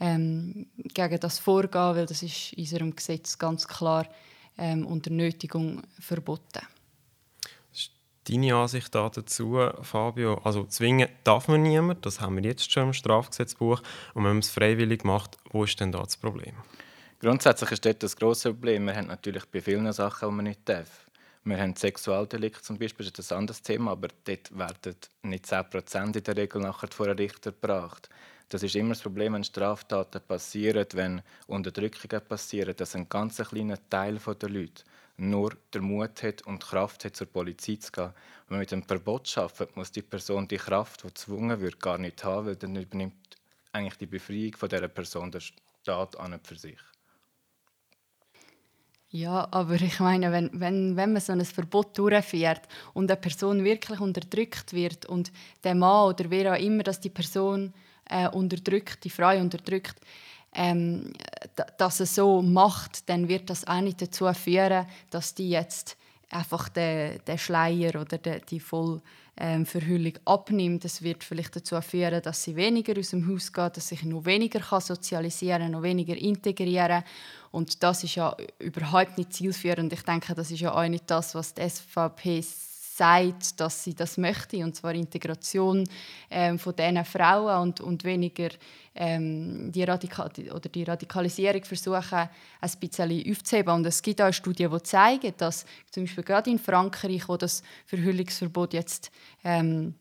ähm, 0.00 0.66
gegen 0.76 1.20
das 1.20 1.38
vorgehen, 1.38 1.96
weil 1.96 2.06
das 2.06 2.22
ist 2.22 2.52
in 2.52 2.60
unserem 2.60 2.96
Gesetz 2.96 3.38
ganz 3.38 3.66
klar 3.66 4.06
ähm, 4.58 4.86
unter 4.86 5.10
Nötigung 5.10 5.82
verboten. 5.98 6.66
Deine 8.26 8.54
Ansicht 8.54 8.94
dazu, 8.94 9.58
Fabio? 9.82 10.40
Also 10.44 10.64
zwingen 10.64 11.10
darf 11.24 11.46
man 11.48 11.62
niemand, 11.62 12.06
das 12.06 12.22
haben 12.22 12.36
wir 12.36 12.44
jetzt 12.44 12.72
schon 12.72 12.84
im 12.84 12.92
Strafgesetzbuch. 12.94 13.82
Und 14.14 14.24
wenn 14.24 14.32
man 14.32 14.38
es 14.38 14.48
freiwillig 14.48 15.04
macht, 15.04 15.36
wo 15.50 15.64
ist 15.64 15.78
denn 15.78 15.92
da 15.92 16.00
das 16.00 16.16
Problem? 16.16 16.54
Grundsätzlich 17.20 17.72
ist 17.72 17.84
dort 17.84 18.02
das 18.02 18.16
grosse 18.16 18.54
Problem. 18.54 18.86
Wir 18.86 18.96
haben 18.96 19.08
natürlich 19.08 19.44
bei 19.46 19.60
vielen 19.60 19.92
Sachen, 19.92 20.28
die 20.28 20.34
man 20.34 20.44
nicht 20.44 20.60
darf. 20.64 21.06
Wir 21.44 21.58
haben 21.58 21.76
Sexualdelikte 21.76 22.62
zum 22.62 22.78
Beispiel, 22.78 23.04
das 23.10 23.26
ist 23.26 23.32
ein 23.32 23.38
anderes 23.40 23.60
Thema, 23.60 23.90
aber 23.92 24.08
dort 24.24 24.56
werden 24.56 24.96
nicht 25.22 25.44
10% 25.44 26.16
in 26.16 26.24
der 26.24 26.36
Regel 26.38 26.62
nachher 26.62 26.88
vor 26.88 27.06
einen 27.06 27.18
Richter 27.18 27.52
gebracht. 27.52 28.08
Das 28.48 28.62
ist 28.62 28.76
immer 28.76 28.90
das 28.90 29.00
Problem, 29.00 29.34
wenn 29.34 29.44
Straftaten 29.44 30.20
passieren, 30.26 30.86
wenn 30.92 31.22
Unterdrückungen 31.46 32.24
passieren, 32.26 32.76
dass 32.76 32.94
ein 32.94 33.08
ganz 33.08 33.38
kleiner 33.38 33.78
Teil 33.88 34.18
der 34.18 34.48
Leute 34.48 34.84
nur 35.16 35.56
der 35.72 35.80
Mut 35.80 36.22
hat 36.22 36.42
und 36.42 36.62
Kraft 36.62 37.04
hat, 37.04 37.16
zur 37.16 37.26
Polizei 37.28 37.76
zu 37.76 37.92
gehen. 37.92 38.12
Wenn 38.48 38.56
man 38.56 38.60
mit 38.60 38.72
einem 38.72 38.82
Verbot 38.82 39.32
arbeitet, 39.38 39.76
muss 39.76 39.92
die 39.92 40.02
Person 40.02 40.48
die 40.48 40.56
Kraft, 40.56 41.02
die 41.02 41.08
gezwungen 41.08 41.60
wird, 41.60 41.80
gar 41.80 41.98
nicht 41.98 42.24
haben, 42.24 42.46
weil 42.46 42.56
dann 42.56 42.76
übernimmt 42.76 43.14
eigentlich 43.72 43.96
die 43.96 44.06
Befreiung 44.06 44.56
von 44.56 44.68
dieser 44.68 44.88
Person 44.88 45.30
der 45.30 45.40
Staat 45.40 46.18
an 46.18 46.32
und 46.32 46.46
für 46.46 46.56
sich. 46.56 46.78
Ja, 49.10 49.46
aber 49.52 49.74
ich 49.74 50.00
meine, 50.00 50.32
wenn, 50.32 50.50
wenn, 50.54 50.96
wenn 50.96 51.12
man 51.12 51.22
so 51.22 51.30
ein 51.30 51.44
Verbot 51.44 51.96
durchführt 51.96 52.62
und 52.94 53.08
eine 53.08 53.20
Person 53.20 53.62
wirklich 53.62 54.00
unterdrückt 54.00 54.72
wird 54.72 55.06
und 55.06 55.30
der 55.62 55.76
Mann 55.76 56.08
oder 56.08 56.28
wer 56.30 56.52
auch 56.52 56.58
immer, 56.58 56.82
dass 56.82 56.98
die 56.98 57.10
Person 57.10 57.72
äh, 58.08 58.28
unterdrückt, 58.28 59.04
die 59.04 59.10
Frau 59.10 59.36
unterdrückt, 59.38 59.96
ähm, 60.54 61.12
dass 61.78 62.00
er 62.00 62.06
so 62.06 62.42
macht, 62.42 63.08
dann 63.08 63.28
wird 63.28 63.50
das 63.50 63.66
auch 63.66 63.80
nicht 63.80 64.00
dazu 64.00 64.32
führen, 64.32 64.86
dass 65.10 65.34
die 65.34 65.50
jetzt 65.50 65.96
einfach 66.30 66.68
den, 66.68 67.20
den 67.26 67.38
Schleier 67.38 68.00
oder 68.00 68.18
die, 68.18 68.40
die 68.48 68.60
Vollverhüllung 68.60 70.14
ähm, 70.14 70.20
abnimmt. 70.24 70.84
Das 70.84 71.02
wird 71.02 71.24
vielleicht 71.24 71.56
dazu 71.56 71.80
führen, 71.80 72.22
dass 72.22 72.42
sie 72.42 72.56
weniger 72.56 72.98
aus 72.98 73.10
dem 73.10 73.28
Haus 73.28 73.52
geht, 73.52 73.76
dass 73.76 73.88
sich 73.88 74.04
noch 74.04 74.24
weniger 74.24 74.60
kann 74.60 74.80
sozialisieren, 74.80 75.72
noch 75.72 75.82
weniger 75.82 76.16
integrieren. 76.16 77.04
Und 77.50 77.82
das 77.82 78.04
ist 78.04 78.16
ja 78.16 78.36
überhaupt 78.58 79.16
nicht 79.18 79.32
zielführend. 79.32 79.92
Ich 79.92 80.02
denke, 80.02 80.34
das 80.34 80.50
ist 80.50 80.60
ja 80.60 80.74
auch 80.74 80.88
nicht 80.88 81.10
das, 81.10 81.34
was 81.34 81.54
die 81.54 81.68
SVP 81.68 82.42
sagt, 82.96 83.58
dass 83.60 83.82
sie 83.82 83.94
das 83.94 84.18
möchte, 84.18 84.58
und 84.58 84.76
zwar 84.76 84.94
Integration 84.94 85.84
ähm, 86.30 86.58
von 86.58 86.76
diesen 86.76 87.04
Frauen 87.04 87.62
und, 87.62 87.80
und 87.80 88.04
weniger 88.04 88.50
ähm, 88.94 89.72
die, 89.72 89.82
Radikal 89.82 90.30
oder 90.52 90.68
die 90.68 90.84
Radikalisierung 90.84 91.64
versuchen, 91.64 92.28
ein 92.60 92.70
bisschen 92.78 93.30
aufzuheben. 93.30 93.74
Und 93.74 93.86
es 93.86 94.00
gibt 94.00 94.22
auch 94.22 94.32
Studien, 94.32 94.70
die 94.70 94.82
zeigen, 94.84 95.34
dass 95.36 95.66
zum 95.90 96.04
Beispiel 96.04 96.24
gerade 96.24 96.50
in 96.50 96.58
Frankreich, 96.58 97.28
wo 97.28 97.36
das 97.36 97.62
Verhüllungsverbot 97.86 98.74
jetzt 98.74 99.10
ähm, 99.42 99.94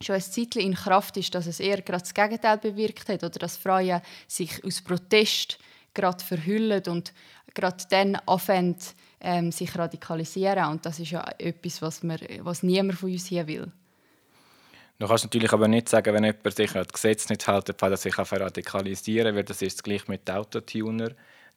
schon 0.00 0.14
ein 0.14 0.22
Zeitchen 0.22 0.62
in 0.62 0.74
Kraft 0.74 1.16
ist, 1.16 1.34
dass 1.34 1.46
es 1.46 1.58
eher 1.58 1.82
gerade 1.82 2.02
das 2.02 2.14
Gegenteil 2.14 2.58
bewirkt 2.58 3.08
hat 3.08 3.24
oder 3.24 3.38
dass 3.38 3.56
Frauen 3.56 4.00
sich 4.28 4.62
aus 4.64 4.82
Protest 4.82 5.58
gerade 5.94 6.22
verhüllen 6.22 6.82
und 6.86 7.12
gerade 7.54 7.84
dann 7.90 8.16
anfangen, 8.26 8.76
ähm, 9.20 9.52
sich 9.52 9.76
radikalisieren. 9.76 10.70
Und 10.70 10.86
das 10.86 10.98
ist 10.98 11.10
ja 11.10 11.24
etwas, 11.38 11.82
was, 11.82 12.02
wir, 12.02 12.18
was 12.40 12.62
niemand 12.62 12.98
von 12.98 13.10
uns 13.10 13.26
hier 13.26 13.46
will. 13.46 13.70
Du 14.98 15.06
kannst 15.06 15.24
natürlich 15.24 15.52
aber 15.52 15.68
nicht 15.68 15.88
sagen, 15.88 16.14
wenn 16.14 16.24
jemand 16.24 16.56
sich 16.56 16.74
an 16.74 16.82
das 16.84 16.92
Gesetz 16.92 17.28
nicht 17.28 17.46
hält, 17.46 17.68
dass 17.68 17.90
er 17.90 17.96
sich 17.96 18.18
radikalisieren 18.18 19.34
kann, 19.34 19.44
das 19.44 19.60
ist 19.60 19.84
gleich 19.84 20.08
mit 20.08 20.30
Autotuner. 20.30 21.10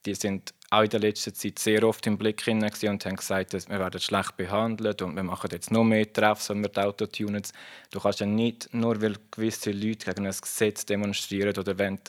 Die 0.06 0.13
sind 0.13 0.54
auch 0.70 0.84
in 0.84 0.89
der 0.89 1.00
letzten 1.00 1.34
Zeit 1.34 1.60
sehr 1.60 1.84
oft 1.84 2.06
im 2.08 2.18
Blick 2.18 2.46
und 2.48 2.63
haben 3.06 3.16
gesagt, 3.16 3.54
dass 3.54 3.70
wir 3.70 3.80
werden 3.80 4.00
schlecht 4.00 4.38
behandelt 4.38 5.01
und 5.01 5.16
wir 5.16 5.24
machen 5.24 5.50
jetzt 5.51 5.72
noch 5.72 5.84
mehr 5.84 6.12
Treffs, 6.12 6.50
wenn 6.50 6.62
wir 6.62 6.70
die 6.70 6.80
Autotunen. 6.80 7.44
Du 7.92 8.00
kannst 8.00 8.20
ja 8.20 8.25
nicht, 8.25 8.74
nur 8.74 9.01
weil 9.01 9.16
gewisse 9.32 9.72
Leute 9.72 10.13
gegen 10.13 10.28
ein 10.28 10.36
Gesetz 10.39 10.86
demonstrieren 10.86 11.58
oder 11.58 11.78
wollen 11.78 12.00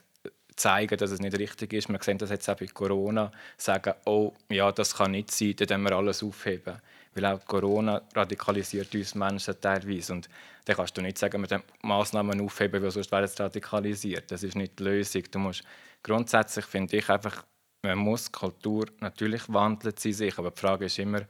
zeigen, 0.57 0.97
dass 0.97 1.11
es 1.11 1.21
nicht 1.21 1.39
richtig 1.39 1.73
ist. 1.73 1.89
Wir 1.89 2.03
sehen 2.03 2.19
das 2.19 2.31
jetzt 2.31 2.49
auch 2.49 2.57
bei 2.57 2.67
Corona, 2.67 3.31
sagen, 3.57 3.95
oh, 4.07 4.33
ja, 4.49 4.73
das 4.73 4.95
kann 4.95 5.13
nicht 5.13 5.31
sein, 5.31 5.55
dann 5.57 5.83
wir 5.83 5.93
alles 5.93 6.23
aufheben. 6.23 6.77
Weil 7.15 7.27
auch 7.27 7.45
Corona 7.47 8.03
radikalisiert 8.15 8.95
uns 8.95 9.15
Menschen 9.15 9.61
teilweise. 9.61 10.13
Und 10.13 10.29
dann 10.65 10.77
kannst 10.77 10.97
du 10.97 11.03
nicht 11.03 11.19
sagen, 11.19 11.43
wir 11.49 11.63
Massnahmen 11.83 12.41
aufheben, 12.41 12.83
weil 12.83 12.91
sonst 12.91 13.11
werden 13.11 13.29
sie 13.29 13.43
radikalisiert. 13.43 14.31
Das 14.31 14.43
ist 14.43 14.57
nicht 14.57 14.79
die 14.79 14.85
Lösung. 14.85 15.23
Du 15.31 15.39
musst, 15.39 15.65
grundsätzlich 16.03 16.67
finde 16.67 16.97
ich 16.97 17.09
einfach, 17.09 17.45
man 17.83 17.99
muss 17.99 18.31
Kultur, 18.31 18.87
natürlich 19.01 19.43
wandelt 19.49 19.99
sie 19.99 20.13
sich, 20.13 20.39
aber 20.39 20.51
die 20.51 20.61
Frage 20.61 20.85
ist 20.85 20.99
immer, 20.99 21.23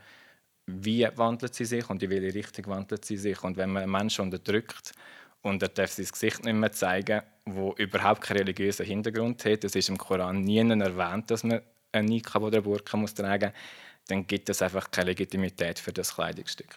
wie 0.67 1.07
wandelt 1.17 1.55
sie 1.55 1.65
sich 1.65 1.89
und 1.89 2.03
in 2.03 2.11
welche 2.11 2.35
Richtung 2.35 2.67
wandelt 2.67 3.05
sie 3.05 3.17
sich. 3.17 3.43
Und 3.43 3.57
wenn 3.57 3.71
man 3.71 3.91
Menschen 3.91 4.23
unterdrückt 4.23 4.93
und 5.42 5.62
er 5.62 5.68
darf 5.68 5.90
sein 5.90 6.06
Gesicht 6.06 6.44
nicht 6.44 6.54
mehr 6.54 6.73
zeigen, 6.73 7.23
wo 7.44 7.73
überhaupt 7.75 8.23
keinen 8.23 8.38
religiösen 8.38 8.87
Hintergrund 8.87 9.44
hat. 9.44 9.64
Es 9.64 9.75
ist 9.75 9.88
im 9.88 9.99
Koran 9.99 10.42
nie 10.42 10.59
erwähnt, 10.59 11.30
dass 11.30 11.44
man 11.44 11.62
einen 11.92 12.09
Nikab 12.09 12.42
oder 12.42 12.59
eine 12.59 12.62
Burka 12.62 12.97
muss 12.97 13.14
tragen 13.14 13.50
muss. 13.50 13.61
Dann 14.09 14.26
gibt 14.26 14.49
es 14.49 14.62
einfach 14.62 14.90
keine 14.90 15.11
Legitimität 15.11 15.78
für 15.78 15.92
das 15.92 16.14
Kleidungsstück. 16.14 16.76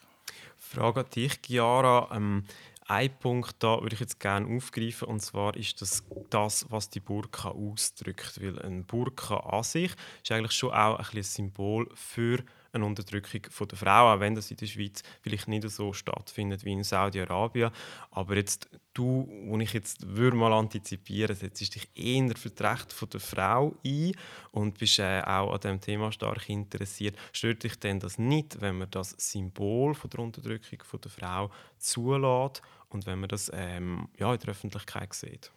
Frage 0.57 1.01
an 1.01 1.09
dich, 1.13 1.39
Chiara. 1.41 2.09
Ähm, 2.15 2.45
ein 2.85 3.09
Punkt 3.17 3.55
da 3.59 3.81
würde 3.81 3.93
ich 3.93 4.01
jetzt 4.01 4.19
gerne 4.19 4.45
aufgreifen 4.45 5.07
und 5.07 5.21
zwar 5.21 5.55
ist 5.55 5.81
das 5.81 6.03
das, 6.29 6.65
was 6.69 6.89
die 6.89 6.99
Burka 6.99 7.49
ausdrückt, 7.49 8.41
weil 8.41 8.59
ein 8.59 8.85
Burka 8.85 9.37
an 9.37 9.63
sich 9.63 9.91
ist 10.21 10.31
eigentlich 10.31 10.51
schon 10.51 10.71
auch 10.71 10.99
ein, 10.99 11.17
ein 11.17 11.23
Symbol 11.23 11.89
für 11.95 12.43
eine 12.73 12.85
Unterdrückung 12.85 13.67
der 13.69 13.77
Frau, 13.77 14.13
auch 14.13 14.19
wenn 14.19 14.35
das 14.35 14.49
in 14.51 14.57
der 14.57 14.65
Schweiz 14.65 15.03
vielleicht 15.21 15.47
nicht 15.47 15.69
so 15.69 15.93
stattfindet 15.93 16.65
wie 16.65 16.73
in 16.73 16.83
Saudi-Arabien. 16.83 17.71
Aber 18.11 18.35
jetzt 18.35 18.69
du, 18.93 19.27
wo 19.45 19.57
ich 19.59 19.73
jetzt 19.73 20.15
würde 20.15 20.35
mal 20.35 20.53
antizipieren, 20.53 21.35
setzt 21.35 21.61
dich 21.61 21.89
eher 21.95 22.35
für 22.35 22.49
das 22.49 22.81
Recht 22.81 23.13
der 23.13 23.19
Frau 23.19 23.75
ein 23.85 24.13
und 24.51 24.77
bist 24.77 24.99
äh, 24.99 25.21
auch 25.21 25.53
an 25.53 25.59
diesem 25.59 25.81
Thema 25.81 26.11
stark 26.11 26.49
interessiert. 26.49 27.15
Stört 27.31 27.63
dich 27.63 27.79
denn 27.79 27.99
das 27.99 28.17
nicht, 28.17 28.59
wenn 28.61 28.77
man 28.79 28.89
das 28.91 29.15
Symbol 29.17 29.93
von 29.93 30.09
der 30.09 30.19
Unterdrückung 30.19 30.79
der 31.01 31.11
Frau 31.11 31.51
zulässt 31.77 32.61
und 32.89 33.05
wenn 33.05 33.19
man 33.19 33.29
das 33.29 33.51
ähm, 33.53 34.07
ja, 34.17 34.33
in 34.33 34.39
der 34.39 34.49
Öffentlichkeit 34.49 35.13
sieht? 35.13 35.51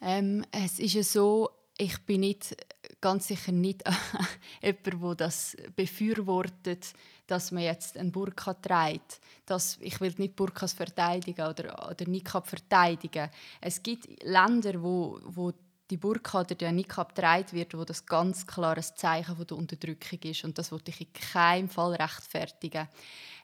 Ähm, 0.00 0.44
es 0.50 0.78
ist 0.78 0.94
ja 0.94 1.02
so, 1.02 1.50
ich 1.82 1.98
bin 2.06 2.20
nicht 2.20 2.56
ganz 3.00 3.26
sicher 3.26 3.50
nicht 3.50 3.82
jemand, 4.62 4.86
der 4.86 5.14
das 5.26 5.56
befürwortet, 5.74 6.92
dass 7.26 7.50
man 7.50 7.64
jetzt 7.64 7.96
einen 7.96 8.12
Burka 8.12 8.54
trägt. 8.54 9.20
Das, 9.46 9.78
ich 9.80 10.00
will 10.00 10.14
nicht 10.18 10.36
Burkas 10.36 10.74
verteidigen 10.74 11.44
oder, 11.44 11.90
oder 11.90 12.08
Nikab 12.08 12.46
verteidigen. 12.46 13.28
Es 13.60 13.82
gibt 13.82 14.22
Länder, 14.22 14.80
wo, 14.80 15.18
wo 15.24 15.52
die 15.90 15.96
Burka 15.96 16.40
oder 16.40 16.54
der 16.54 16.70
Nikab 16.70 17.16
getragen 17.16 17.52
wird, 17.52 17.76
wo 17.76 17.84
das 17.84 18.06
ganz 18.06 18.46
klar 18.46 18.76
ein 18.76 18.82
Zeichen 18.82 19.36
von 19.36 19.46
der 19.46 19.56
Unterdrückung 19.56 20.20
ist. 20.22 20.44
Und 20.44 20.56
das 20.58 20.70
wollte 20.70 20.92
ich 20.92 21.00
in 21.00 21.12
keinem 21.12 21.68
Fall 21.68 21.94
rechtfertigen. 21.94 22.88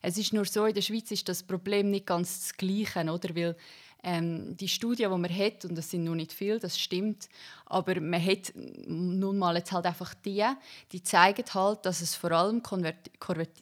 Es 0.00 0.16
ist 0.16 0.32
nur 0.32 0.44
so, 0.44 0.64
in 0.66 0.74
der 0.74 0.82
Schweiz 0.82 1.10
ist 1.10 1.28
das 1.28 1.42
Problem 1.42 1.90
nicht 1.90 2.06
ganz 2.06 2.40
das 2.40 2.56
Gleiche, 2.56 3.00
oder? 3.00 3.34
Weil 3.34 3.56
ähm, 4.02 4.56
die 4.56 4.68
Studie, 4.68 5.04
die 5.04 5.08
man 5.08 5.28
hat, 5.28 5.64
und 5.64 5.76
das 5.76 5.90
sind 5.90 6.04
noch 6.04 6.14
nicht 6.14 6.32
viele, 6.32 6.60
das 6.60 6.78
stimmt, 6.78 7.28
aber 7.66 8.00
man 8.00 8.24
hat 8.24 8.52
nun 8.54 9.38
mal 9.38 9.56
jetzt 9.56 9.72
halt 9.72 9.86
einfach 9.86 10.14
die, 10.14 10.44
die 10.92 11.02
zeigen 11.02 11.44
halt, 11.52 11.84
dass 11.84 12.00
es 12.00 12.14
vor 12.14 12.32
allem 12.32 12.62
Konvert 12.62 13.10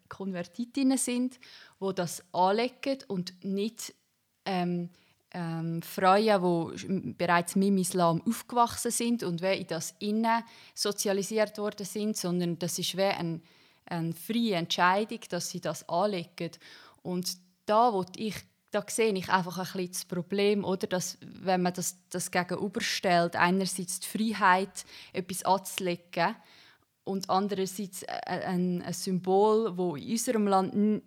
Konvertitinnen 0.08 0.98
sind, 0.98 1.38
wo 1.78 1.92
das 1.92 2.22
anlegen 2.32 2.98
und 3.08 3.32
nicht 3.44 3.94
ähm, 4.44 4.90
ähm, 5.32 5.82
Frauen, 5.82 6.74
die 6.74 7.12
bereits 7.12 7.56
mit 7.56 7.68
dem 7.68 7.78
Islam 7.78 8.22
aufgewachsen 8.26 8.90
sind 8.90 9.22
und 9.22 9.42
wie 9.42 9.60
in 9.60 9.66
das 9.66 9.94
innen 9.98 10.42
sozialisiert 10.74 11.58
worden 11.58 11.84
sind, 11.86 12.16
sondern 12.16 12.58
das 12.58 12.78
ist 12.78 12.96
wie 12.96 13.02
eine, 13.02 13.40
eine 13.86 14.12
freie 14.12 14.54
Entscheidung, 14.54 15.20
dass 15.28 15.50
sie 15.50 15.60
das 15.60 15.88
anlegen. 15.88 16.52
Und 17.02 17.36
da 17.66 17.92
wo 17.92 18.04
ich 18.16 18.34
da 18.70 18.84
sehe 18.88 19.12
ich 19.12 19.28
einfach 19.28 19.58
ein 19.58 19.64
bisschen 19.64 19.92
das 19.92 20.04
Problem, 20.04 20.64
oder? 20.64 20.86
Dass, 20.86 21.18
wenn 21.20 21.62
man 21.62 21.72
das, 21.72 21.96
das 22.10 22.30
gegenüberstellt, 22.30 23.36
einerseits 23.36 24.00
die 24.00 24.06
Freiheit, 24.06 24.84
etwas 25.12 25.44
anzulegen 25.44 26.36
und 27.04 27.30
andererseits 27.30 28.04
ein, 28.04 28.82
ein 28.82 28.92
Symbol, 28.92 29.74
das 29.76 30.02
in 30.02 30.10
unserem 30.10 30.46
Land 30.46 31.02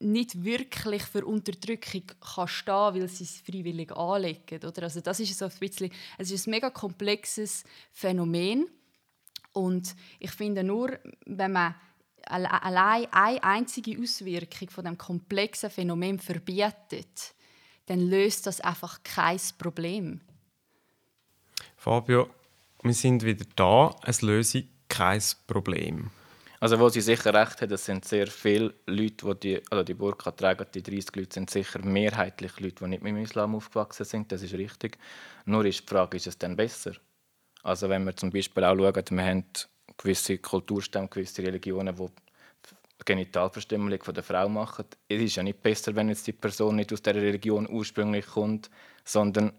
nicht 0.00 0.44
wirklich 0.44 1.02
für 1.04 1.24
Unterdrückung 1.24 2.02
kann 2.20 2.48
stehen, 2.48 2.94
weil 2.94 3.08
sie 3.08 3.24
es 3.24 3.40
freiwillig 3.40 3.92
anlegen. 3.92 4.64
Oder? 4.64 4.82
Also 4.82 5.00
das 5.00 5.20
ist 5.20 5.38
so 5.38 5.46
ein 5.46 5.52
bisschen, 5.58 5.90
es 6.18 6.30
ist 6.30 6.46
ein 6.46 6.50
mega 6.50 6.70
komplexes 6.70 7.64
Phänomen 7.92 8.66
und 9.52 9.94
ich 10.18 10.32
finde 10.32 10.64
nur, 10.64 10.98
wenn 11.26 11.52
man 11.52 11.74
allein 12.26 13.06
eine 13.12 13.42
einzige 13.42 14.00
Auswirkung 14.00 14.70
von 14.70 14.84
dem 14.84 14.98
komplexen 14.98 15.70
Phänomen 15.70 16.18
verbietet, 16.18 17.34
dann 17.86 18.00
löst 18.00 18.46
das 18.46 18.60
einfach 18.60 19.02
kein 19.02 19.40
Problem. 19.58 20.20
Fabio, 21.76 22.30
wir 22.82 22.94
sind 22.94 23.22
wieder 23.22 23.44
da. 23.56 23.94
Es 24.04 24.22
löse 24.22 24.64
kein 24.88 25.22
Problem. 25.46 26.10
Also 26.60 26.78
wo 26.78 26.88
sie 26.88 27.02
sicher 27.02 27.34
recht 27.34 27.60
hat, 27.60 27.70
es 27.72 27.84
sind 27.84 28.06
sehr 28.06 28.26
viele 28.26 28.72
Leute, 28.86 29.34
die 29.34 29.40
die, 29.40 29.62
also 29.70 29.84
die 29.84 29.92
Burka 29.92 30.30
tragen, 30.30 30.66
die 30.72 30.82
30 30.82 31.14
Leute 31.16 31.34
sind 31.34 31.50
sicher 31.50 31.84
mehrheitlich 31.84 32.58
Leute, 32.58 32.76
die 32.84 32.88
nicht 32.88 33.02
mit 33.02 33.10
dem 33.10 33.22
Islam 33.22 33.54
aufgewachsen 33.54 34.04
sind, 34.04 34.32
das 34.32 34.42
ist 34.42 34.54
richtig. 34.54 34.96
Nur 35.44 35.66
ist 35.66 35.82
die 35.82 35.86
Frage, 35.86 36.16
ist 36.16 36.26
es 36.26 36.38
dann 36.38 36.56
besser? 36.56 36.92
Also 37.62 37.90
wenn 37.90 38.04
wir 38.04 38.16
zum 38.16 38.30
Beispiel 38.30 38.64
auch 38.64 38.76
schauen, 38.76 39.04
wir 39.10 39.24
haben 39.24 39.44
gewisse 39.96 40.38
Kulturstämme, 40.38 41.08
gewisse 41.08 41.42
Religionen, 41.42 41.96
die 41.96 43.04
Genitalverstümmelung 43.04 44.02
von 44.02 44.14
der 44.14 44.24
Frau 44.24 44.48
machen. 44.48 44.86
Es 45.08 45.20
ist 45.20 45.36
ja 45.36 45.42
nicht 45.42 45.62
besser, 45.62 45.94
wenn 45.94 46.08
jetzt 46.08 46.26
die 46.26 46.32
Person 46.32 46.76
nicht 46.76 46.92
aus 46.92 47.02
der 47.02 47.14
Religion 47.14 47.68
ursprünglich 47.68 48.26
kommt, 48.26 48.70
sondern 49.04 49.52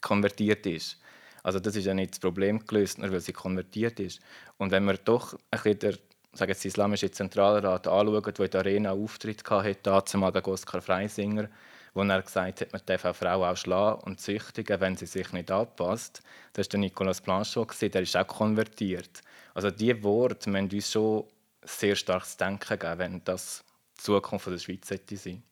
konvertiert 0.00 0.66
ist. 0.66 0.98
Also 1.42 1.60
das 1.60 1.76
ist 1.76 1.86
ja 1.86 1.94
nicht 1.94 2.12
das 2.12 2.18
Problem 2.20 2.64
gelöst, 2.66 2.98
nur 2.98 3.10
weil 3.10 3.20
sie 3.20 3.32
konvertiert 3.32 4.00
ist. 4.00 4.20
Und 4.58 4.70
wenn 4.70 4.84
man 4.84 4.98
doch 5.04 5.34
ein 5.50 5.60
bisschen 5.62 5.98
sagen 6.32 6.50
jetzt, 6.50 6.64
Islamische 6.64 7.10
Zentralrat 7.10 7.86
anschaut, 7.86 8.38
der 8.38 8.44
in 8.44 8.50
der 8.50 8.60
Arena 8.60 8.92
Auftritt 8.92 9.48
hatte, 9.48 10.18
mal 10.18 10.30
der 10.30 10.46
Oskar 10.46 10.80
Freisinger, 10.80 11.48
wo 11.94 12.02
er 12.02 12.22
gesagt 12.22 12.60
hat, 12.60 12.72
man 12.72 12.82
darf 12.86 13.04
eine 13.04 13.14
Frau 13.14 13.44
auch 13.44 13.56
schlagen 13.56 14.02
und 14.04 14.20
züchtigen, 14.20 14.80
wenn 14.80 14.96
sie 14.96 15.06
sich 15.06 15.32
nicht 15.32 15.50
anpasst. 15.50 16.22
Das 16.52 16.66
war 16.66 16.70
der 16.70 16.80
Nicolas 16.80 17.20
Blanchot, 17.20 17.74
der 17.80 18.02
ist 18.02 18.16
auch 18.16 18.26
konvertiert. 18.26 19.22
Also 19.54 19.70
diese 19.70 20.02
Worte 20.02 20.50
müssen 20.50 20.70
uns 20.72 20.92
schon 20.92 21.24
sehr 21.64 21.96
starkes 21.96 22.36
Denken 22.36 22.78
geben, 22.78 22.98
wenn 22.98 23.24
das 23.24 23.64
die 23.96 24.02
Zukunft 24.02 24.46
der 24.46 24.58
Schweiz 24.58 24.88
sein 24.88 25.00
sollte. 25.08 25.42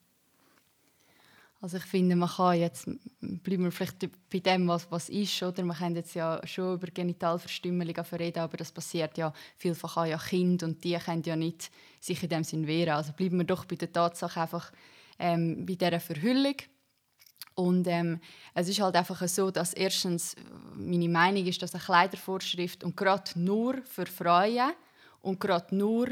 Also 1.59 1.77
ich 1.77 1.83
finde, 1.85 2.15
man 2.15 2.29
kann 2.29 2.59
jetzt, 2.59 2.87
bleiben 3.19 3.63
wir 3.63 3.71
vielleicht 3.71 3.99
bei 4.31 4.39
dem, 4.39 4.67
was, 4.67 4.91
was 4.91 5.09
ist, 5.09 5.41
oder? 5.41 5.63
Man 5.63 5.75
kann 5.75 5.95
jetzt 5.95 6.13
ja 6.13 6.39
schon 6.45 6.75
über 6.75 6.87
Genitalverstümmelung 6.87 7.95
reden, 8.13 8.39
aber 8.39 8.57
das 8.57 8.71
passiert 8.71 9.17
ja 9.17 9.33
vielfach 9.57 9.97
auch 9.97 10.05
ja 10.05 10.19
Kinder 10.19 10.67
und 10.67 10.83
die 10.83 10.95
können 10.97 11.23
ja 11.23 11.35
nicht 11.35 11.71
sich 11.99 12.21
in 12.21 12.29
dem 12.29 12.43
Sinn 12.43 12.67
wehren. 12.67 12.93
Also 12.93 13.11
bleiben 13.13 13.39
wir 13.39 13.43
doch 13.43 13.65
bei 13.65 13.75
der 13.75 13.91
Tatsache 13.91 14.39
einfach 14.39 14.71
ähm, 15.19 15.65
bei 15.65 15.75
dieser 15.75 15.99
Verhüllung. 15.99 16.55
Und 17.55 17.87
ähm, 17.87 18.19
es 18.53 18.69
ist 18.69 18.79
halt 18.79 18.95
einfach 18.95 19.27
so, 19.27 19.49
dass 19.49 19.73
erstens 19.73 20.35
meine 20.75 21.09
Meinung 21.09 21.45
ist, 21.45 21.61
dass 21.61 21.73
eine 21.73 21.83
Kleidervorschrift 21.83 22.83
und 22.83 22.95
gerade 22.95 23.31
nur 23.35 23.81
für 23.83 24.05
Frauen 24.05 24.73
und 25.21 25.39
gerade 25.39 25.75
nur 25.75 26.09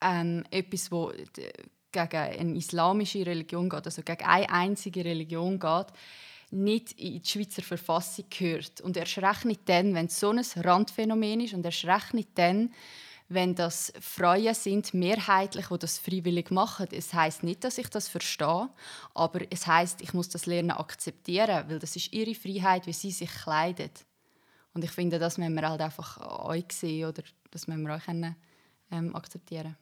ähm, 0.00 0.44
etwas, 0.50 0.90
wo 0.90 1.12
gegen 1.92 2.16
eine 2.16 2.56
islamische 2.56 3.24
Religion 3.24 3.68
geht, 3.68 3.86
also 3.86 4.02
gegen 4.02 4.24
eine 4.24 4.50
einzige 4.50 5.04
Religion 5.04 5.58
geht, 5.58 5.86
nicht 6.50 6.92
in 6.92 7.22
die 7.22 7.28
Schweizer 7.28 7.62
Verfassung 7.62 8.24
gehört. 8.28 8.80
Und 8.80 8.96
erst 8.96 9.18
recht 9.18 9.44
nicht 9.44 9.68
dann, 9.68 9.94
wenn 9.94 10.06
es 10.06 10.18
so 10.18 10.30
ein 10.30 10.44
Randphänomen 10.56 11.40
ist 11.40 11.54
und 11.54 11.64
erst 11.64 11.84
recht 11.84 12.14
nicht 12.14 12.30
dann, 12.34 12.72
wenn 13.30 13.54
das 13.54 13.92
Frauen 14.00 14.52
sind, 14.54 14.92
mehrheitlich, 14.92 15.68
die 15.68 15.78
das 15.78 15.98
freiwillig 15.98 16.50
machen. 16.50 16.88
Es 16.90 17.14
heißt 17.14 17.44
nicht, 17.44 17.62
dass 17.62 17.78
ich 17.78 17.88
das 17.88 18.08
verstehe, 18.08 18.68
aber 19.14 19.40
es 19.50 19.68
heißt, 19.68 20.02
ich 20.02 20.12
muss 20.12 20.28
das 20.28 20.46
Lernen 20.46 20.72
akzeptieren, 20.72 21.64
weil 21.68 21.78
das 21.78 21.94
ist 21.94 22.12
ihre 22.12 22.34
Freiheit, 22.34 22.86
wie 22.86 22.92
sie 22.92 23.12
sich 23.12 23.30
kleidet. 23.30 24.04
Und 24.74 24.82
ich 24.82 24.90
finde, 24.90 25.20
das 25.20 25.38
müssen 25.38 25.54
wir 25.54 25.68
halt 25.68 25.80
einfach 25.80 26.44
euch 26.44 26.72
sehen 26.72 27.08
oder 27.08 27.22
das 27.52 27.68
müssen 27.68 27.86
wir 27.86 27.96
auch 27.96 28.04
können, 28.04 28.34
ähm, 28.90 29.14
akzeptieren. 29.14 29.76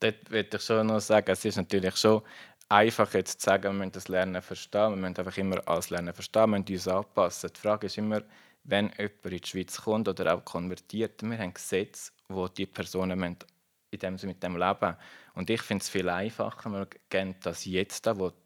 Dort 0.00 0.30
würde 0.30 0.56
ich 0.56 0.62
schon 0.62 0.88
noch 0.88 1.00
sagen, 1.00 1.30
es 1.30 1.44
ist 1.44 1.56
natürlich 1.56 1.96
schon 1.96 2.22
einfach 2.68 3.14
jetzt 3.14 3.40
zu 3.40 3.44
sagen, 3.44 3.64
wir 3.64 3.72
müssen 3.72 3.92
das 3.92 4.08
Lernen 4.08 4.42
verstehen. 4.42 4.90
Wir 4.90 4.96
müssen 4.96 5.16
einfach 5.16 5.36
immer 5.38 5.62
alles 5.68 5.90
Lernen 5.90 6.12
verstehen, 6.12 6.50
wir 6.50 6.58
müssen 6.58 6.72
uns 6.74 6.88
anpassen. 6.88 7.50
Die 7.54 7.60
Frage 7.60 7.86
ist 7.86 7.98
immer, 7.98 8.22
wenn 8.64 8.90
jemand 8.98 9.24
in 9.26 9.30
die 9.38 9.46
Schweiz 9.46 9.80
kommt 9.80 10.08
oder 10.08 10.34
auch 10.34 10.44
konvertiert, 10.44 11.22
wir 11.22 11.38
haben 11.38 11.54
Gesetze, 11.54 12.12
wo 12.28 12.48
die 12.48 12.66
Personen 12.66 13.36
in 13.90 13.98
dem 13.98 14.16
mit 14.22 14.42
dem 14.42 14.56
leben. 14.56 14.96
Und 15.34 15.50
ich 15.50 15.62
finde 15.62 15.82
es 15.82 15.88
viel 15.88 16.08
einfacher, 16.08 16.70
wir 16.70 16.88
gehen 17.08 17.36
das 17.42 17.64
jetzt, 17.64 18.06
wo 18.18 18.30
die 18.30 18.36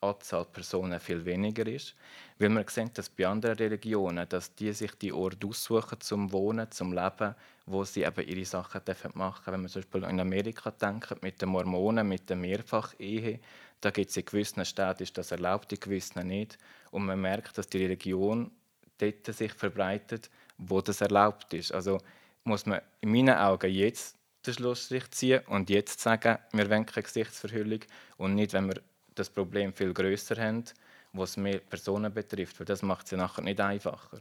Anzahl 0.00 0.44
Personen 0.44 0.98
viel 1.00 1.24
weniger 1.24 1.66
ist. 1.66 1.94
Weil 2.38 2.50
wir 2.50 2.64
sehen, 2.68 2.90
dass 2.94 3.08
bei 3.08 3.26
anderen 3.26 3.56
Religionen, 3.56 4.28
dass 4.28 4.54
die 4.54 4.72
sich 4.72 4.92
die 4.96 5.12
Orte 5.12 5.46
aussuchen 5.46 6.00
zum 6.00 6.32
Wohnen, 6.32 6.70
zum 6.70 6.92
Leben, 6.92 7.34
wo 7.66 7.84
sie 7.84 8.02
eben 8.02 8.26
ihre 8.26 8.44
Sachen 8.44 8.82
machen 9.14 9.44
dürfen. 9.44 9.52
Wenn 9.52 9.60
man 9.60 9.68
zum 9.68 9.82
Beispiel 9.82 10.02
in 10.04 10.20
Amerika 10.20 10.70
denkt, 10.72 11.22
mit 11.22 11.40
den 11.40 11.50
Mormonen, 11.50 12.08
mit 12.08 12.28
der 12.28 12.36
Mehrfachehe, 12.36 13.40
da 13.80 13.90
gibt 13.90 14.10
es 14.10 14.16
in 14.16 14.24
gewissen 14.24 14.64
Städten 14.64 15.02
ist 15.02 15.16
das 15.16 15.30
erlaubt, 15.30 15.72
in 15.72 15.80
gewissen 15.80 16.26
nicht. 16.26 16.58
Und 16.90 17.06
man 17.06 17.20
merkt, 17.20 17.56
dass 17.56 17.68
die 17.68 17.78
Religion 17.78 18.50
dort 18.98 19.26
sich 19.26 19.52
verbreitet, 19.52 20.30
wo 20.58 20.80
das 20.80 21.00
erlaubt 21.00 21.52
ist. 21.54 21.72
Also 21.72 21.98
muss 22.44 22.66
man 22.66 22.80
in 23.00 23.10
meinen 23.10 23.36
Augen 23.36 23.70
jetzt 23.70 24.16
den 24.46 24.54
Schlussstrich 24.54 25.10
ziehen 25.10 25.40
und 25.46 25.70
jetzt 25.70 26.00
sagen, 26.00 26.38
wir 26.52 26.68
wollen 26.70 26.86
keine 26.86 27.04
Gesichtsverhüllung 27.04 27.80
und 28.18 28.34
nicht, 28.34 28.52
wenn 28.52 28.68
wir 28.68 28.80
das 29.14 29.30
Problem 29.30 29.72
viel 29.72 29.94
größer 29.94 30.36
haben, 30.36 30.64
was 31.12 31.36
mehr 31.36 31.58
Personen 31.58 32.12
betrifft, 32.12 32.58
weil 32.58 32.66
das 32.66 32.82
macht 32.82 33.06
es 33.06 33.12
ja 33.12 33.18
nachher 33.18 33.42
nicht 33.42 33.60
einfacher. 33.60 34.20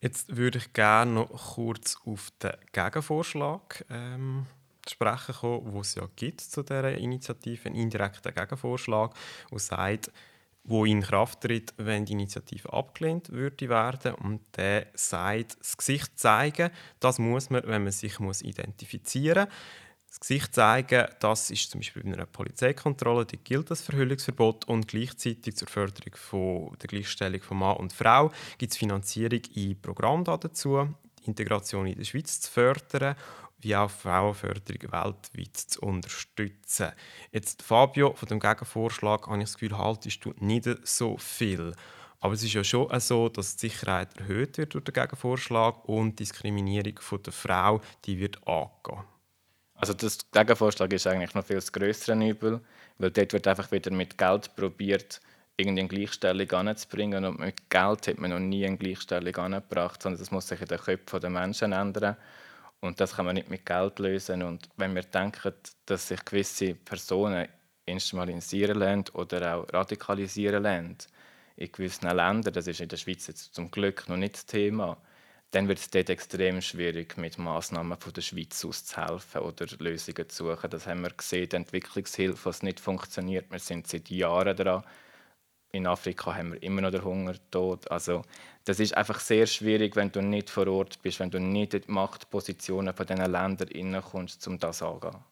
Jetzt 0.00 0.34
würde 0.36 0.58
ich 0.58 0.72
gerne 0.72 1.12
noch 1.12 1.54
kurz 1.54 1.96
auf 2.04 2.30
den 2.42 2.52
Gegenvorschlag 2.72 3.84
ähm, 3.90 4.46
sprechen 4.88 5.34
kommen, 5.34 5.72
den 5.72 5.80
es 5.80 5.94
ja 5.94 6.08
gibt 6.16 6.40
zu 6.40 6.62
dieser 6.62 6.96
Initiative, 6.96 7.68
einen 7.68 7.76
indirekten 7.76 8.34
Gegenvorschlag, 8.34 9.14
der 9.50 9.58
sagt, 9.58 10.10
wo 10.64 10.84
in 10.84 11.02
Kraft 11.02 11.40
tritt, 11.40 11.72
wenn 11.76 12.04
die 12.04 12.12
Initiative 12.12 12.72
abgelehnt 12.72 13.30
würde 13.30 13.68
werden 13.68 14.14
und 14.14 14.40
der 14.56 14.86
sagt, 14.94 15.58
das 15.60 15.76
Gesicht 15.76 16.18
zeigen, 16.18 16.70
das 17.00 17.18
muss 17.18 17.50
man, 17.50 17.62
wenn 17.64 17.82
man 17.82 17.92
sich 17.92 18.20
muss 18.20 18.42
identifizieren 18.42 19.46
muss. 19.46 19.56
Das 20.10 20.18
Gesicht 20.18 20.54
zeigen, 20.56 21.06
das 21.20 21.52
ist 21.52 21.70
zum 21.70 21.80
Beispiel 21.80 22.02
bei 22.02 22.12
einer 22.12 22.26
Polizeikontrolle, 22.26 23.26
die 23.26 23.36
gilt 23.36 23.70
das 23.70 23.80
Verhüllungsverbot 23.82 24.64
und 24.64 24.88
gleichzeitig 24.88 25.56
zur 25.56 25.68
Förderung 25.68 26.16
von 26.16 26.76
der 26.82 26.88
Gleichstellung 26.88 27.40
von 27.40 27.58
Mann 27.58 27.76
und 27.76 27.92
Frau 27.92 28.32
gibt 28.58 28.72
es 28.72 28.78
Finanzierung 28.78 29.40
in 29.54 29.80
Programmen 29.80 30.24
dazu, 30.24 30.88
Integration 31.26 31.86
in 31.86 31.96
der 31.96 32.04
Schweiz 32.04 32.40
zu 32.40 32.50
fördern 32.50 33.14
wie 33.62 33.76
auch 33.76 33.90
Frauenförderung 33.90 34.92
weltweit 34.92 35.56
zu 35.56 35.80
unterstützen. 35.80 36.92
Jetzt, 37.32 37.62
Fabio, 37.62 38.14
von 38.14 38.28
dem 38.28 38.40
Gegenvorschlag 38.40 39.26
habe 39.26 39.38
ich 39.38 39.44
das 39.44 39.54
Gefühl, 39.54 39.76
haltest 39.76 40.24
du 40.24 40.32
nicht 40.38 40.68
so 40.84 41.16
viel. 41.18 41.74
Aber 42.20 42.34
es 42.34 42.42
ist 42.42 42.52
ja 42.52 42.62
schon 42.62 42.88
so, 43.00 43.28
dass 43.28 43.56
die 43.56 43.68
Sicherheit 43.68 44.16
erhöht 44.18 44.58
wird 44.58 44.74
durch 44.74 44.84
den 44.84 44.92
Gegenvorschlag 44.92 45.84
und 45.86 46.18
die 46.18 46.24
Diskriminierung 46.24 46.98
der 47.24 47.32
Frau 47.32 47.80
die 48.04 48.18
wird 48.18 48.46
angehen. 48.46 49.04
Also 49.74 49.94
das 49.94 50.18
Gegenvorschlag 50.30 50.92
ist 50.92 51.06
eigentlich 51.06 51.34
noch 51.34 51.46
viel 51.46 51.60
größere 51.60 52.28
Übel, 52.28 52.60
weil 52.98 53.10
dort 53.10 53.32
wird 53.32 53.46
einfach 53.46 53.72
wieder 53.72 53.90
mit 53.90 54.18
Geld 54.18 54.54
probiert, 54.54 55.22
irgendeine 55.56 55.88
Gleichstellung 55.88 56.50
anzubringen 56.50 57.24
und 57.24 57.40
mit 57.40 57.70
Geld 57.70 58.06
hat 58.06 58.18
man 58.18 58.30
noch 58.30 58.38
nie 58.38 58.66
eine 58.66 58.76
Gleichstellung 58.76 59.34
angebracht, 59.36 60.02
sondern 60.02 60.20
das 60.20 60.30
muss 60.30 60.48
sich 60.48 60.60
in 60.60 60.68
den 60.68 60.78
Köpfen 60.78 61.20
der 61.20 61.30
Menschen 61.30 61.72
ändern 61.72 62.16
und 62.80 63.00
das 63.00 63.14
kann 63.16 63.26
man 63.26 63.34
nicht 63.34 63.50
mit 63.50 63.66
Geld 63.66 63.98
lösen. 63.98 64.42
Und 64.42 64.68
wenn 64.76 64.94
wir 64.94 65.02
denken, 65.02 65.52
dass 65.86 66.08
sich 66.08 66.24
gewisse 66.24 66.74
Personen 66.74 67.48
instrumentalisieren 67.86 68.78
lernen 68.78 69.04
oder 69.12 69.56
auch 69.56 69.72
radikalisieren 69.72 70.62
lernen, 70.62 70.98
in 71.56 71.70
gewissen 71.70 72.06
Ländern, 72.06 72.54
das 72.54 72.66
ist 72.66 72.80
in 72.80 72.88
der 72.88 72.96
Schweiz 72.96 73.26
jetzt 73.26 73.54
zum 73.54 73.70
Glück 73.70 74.08
noch 74.08 74.16
nicht 74.16 74.34
das 74.34 74.46
Thema, 74.46 74.96
dann 75.50 75.68
wird 75.68 75.78
es 75.78 75.90
dort 75.90 76.08
extrem 76.08 76.60
schwierig, 76.62 77.16
mit 77.16 77.36
Massnahmen 77.36 77.98
von 77.98 78.12
der 78.12 78.22
Schweiz 78.22 78.64
aus 78.64 78.84
zu 78.84 78.96
helfen 79.04 79.40
oder 79.42 79.66
Lösungen 79.78 80.28
zu 80.28 80.46
suchen. 80.46 80.70
Das 80.70 80.86
haben 80.86 81.02
wir 81.02 81.10
gesehen, 81.10 81.48
die 81.48 81.56
Entwicklungshilfe, 81.56 82.44
was 82.44 82.62
nicht 82.62 82.80
funktioniert. 82.80 83.50
Wir 83.50 83.58
sind 83.58 83.88
seit 83.88 84.08
Jahren 84.10 84.56
daran. 84.56 84.84
In 85.72 85.86
Afrika 85.86 86.34
haben 86.34 86.52
wir 86.52 86.62
immer 86.62 86.80
noch 86.80 86.90
den 86.90 87.04
Hungertod. 87.04 87.90
Also 87.90 88.22
das 88.64 88.80
ist 88.80 88.96
einfach 88.96 89.20
sehr 89.20 89.46
schwierig, 89.46 89.96
wenn 89.96 90.10
du 90.10 90.20
nicht 90.20 90.50
vor 90.50 90.66
Ort 90.66 91.00
bist, 91.02 91.20
wenn 91.20 91.30
du 91.30 91.38
nicht 91.38 91.74
in 91.74 91.82
die 91.82 91.90
Machtpositionen 91.92 92.94
von 92.94 93.06
diesen 93.06 93.30
Ländern 93.30 93.68
hineinkommst, 93.68 94.46
um 94.48 94.58
das 94.58 94.82
anzugehen. 94.82 95.22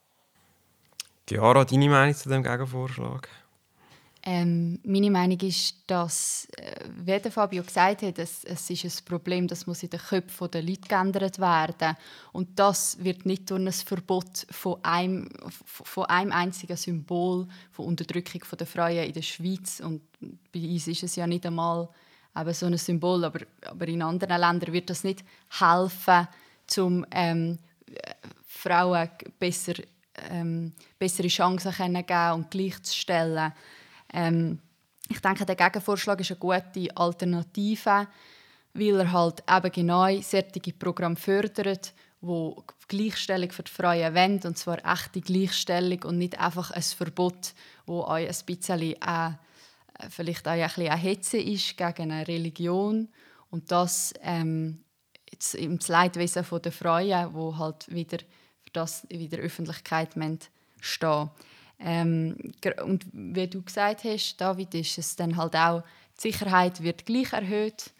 Chiara, 1.28 1.64
deine 1.64 1.88
Meinung 1.88 2.14
zu 2.14 2.28
dem 2.28 2.42
Gegenvorschlag? 2.42 3.28
Ähm, 4.22 4.80
meine 4.84 5.10
Meinung 5.10 5.38
ist, 5.40 5.76
dass, 5.86 6.48
äh, 6.56 6.84
wie 7.04 7.18
der 7.18 7.30
Fabio 7.30 7.62
gesagt 7.62 8.02
hat, 8.02 8.18
es, 8.18 8.44
es 8.44 8.68
ist 8.68 8.84
ein 8.84 9.04
Problem, 9.04 9.46
das 9.46 9.66
muss 9.66 9.82
in 9.82 9.90
den 9.90 10.00
Köpfen 10.00 10.50
der 10.50 10.62
Leute 10.62 10.88
geändert 10.88 11.38
werden. 11.38 11.96
Und 12.32 12.58
das 12.58 13.02
wird 13.02 13.26
nicht 13.26 13.48
durch 13.50 13.60
ein 13.60 13.72
Verbot 13.72 14.46
von 14.50 14.82
einem, 14.82 15.28
von 15.64 16.06
einem 16.06 16.32
einzigen 16.32 16.76
Symbol 16.76 17.46
von 17.70 17.86
Unterdrückung 17.86 18.42
der 18.58 18.66
Frauen 18.66 19.04
in 19.04 19.12
der 19.12 19.22
Schweiz. 19.22 19.80
Und 19.80 20.02
bei 20.52 20.60
uns 20.60 20.88
ist 20.88 21.04
es 21.04 21.16
ja 21.16 21.26
nicht 21.26 21.46
einmal 21.46 21.88
eben 22.36 22.54
so 22.54 22.66
ein 22.66 22.76
Symbol, 22.76 23.24
aber, 23.24 23.40
aber 23.62 23.88
in 23.88 24.02
anderen 24.02 24.40
Ländern 24.40 24.72
wird 24.72 24.90
das 24.90 25.04
nicht 25.04 25.24
helfen, 25.58 26.28
um 26.76 27.06
ähm, 27.10 27.58
Frauen 28.46 29.08
besser, 29.38 29.74
ähm, 30.30 30.72
bessere 30.98 31.28
Chancen 31.28 31.72
zu 31.72 31.78
geben 31.78 32.32
und 32.34 32.50
gleichzustellen. 32.50 33.52
Ähm, 34.12 34.60
ich 35.08 35.20
denke, 35.20 35.46
der 35.46 35.56
Gegenvorschlag 35.56 36.20
ist 36.20 36.30
eine 36.30 36.40
gute 36.40 36.96
Alternative, 36.96 38.06
weil 38.74 39.00
er 39.00 39.12
halt 39.12 39.42
eben 39.48 39.72
genau 39.72 40.20
solche 40.20 40.72
Programme 40.78 41.16
fördert, 41.16 41.94
wo 42.20 42.64
Gleichstellung 42.88 43.50
für 43.50 43.62
die 43.62 43.70
Frauen 43.70 44.14
wollen, 44.14 44.40
und 44.44 44.58
zwar 44.58 44.84
echte 44.84 45.20
Gleichstellung 45.20 46.02
und 46.04 46.18
nicht 46.18 46.38
einfach 46.40 46.70
ein 46.70 46.82
Verbot, 46.82 47.54
wo 47.86 48.04
euch 48.04 48.28
ein 48.28 48.46
bisschen 48.46 48.94
äh, 49.02 49.30
vielleicht 50.10 50.46
auch 50.48 50.52
ein 50.52 50.62
bisschen 50.62 50.96
Hetze 50.96 51.38
ist 51.38 51.76
gegen 51.76 52.10
eine 52.10 52.26
Religion. 52.26 53.08
Und 53.50 53.70
das 53.70 54.14
ähm, 54.22 54.84
im 55.54 55.78
Leidwesen 55.86 56.44
der 56.62 56.72
Frauen, 56.72 57.34
wo 57.34 57.56
halt 57.56 57.92
wieder 57.92 58.18
für 58.18 58.70
das 58.72 59.04
in 59.04 59.28
der 59.28 59.40
Öffentlichkeit 59.40 60.10
stehen 60.80 61.30
ähm, 61.78 62.36
und 62.84 63.06
wie 63.12 63.46
du 63.46 63.62
gesagt 63.62 64.04
hast, 64.04 64.36
David, 64.36 64.74
ist 64.74 64.98
es 64.98 65.16
dann 65.16 65.36
halt 65.36 65.54
auch, 65.54 65.82
die 66.16 66.32
Sicherheit 66.32 66.82
wird 66.82 67.06
gleich 67.06 67.32
erhöht 67.32 67.92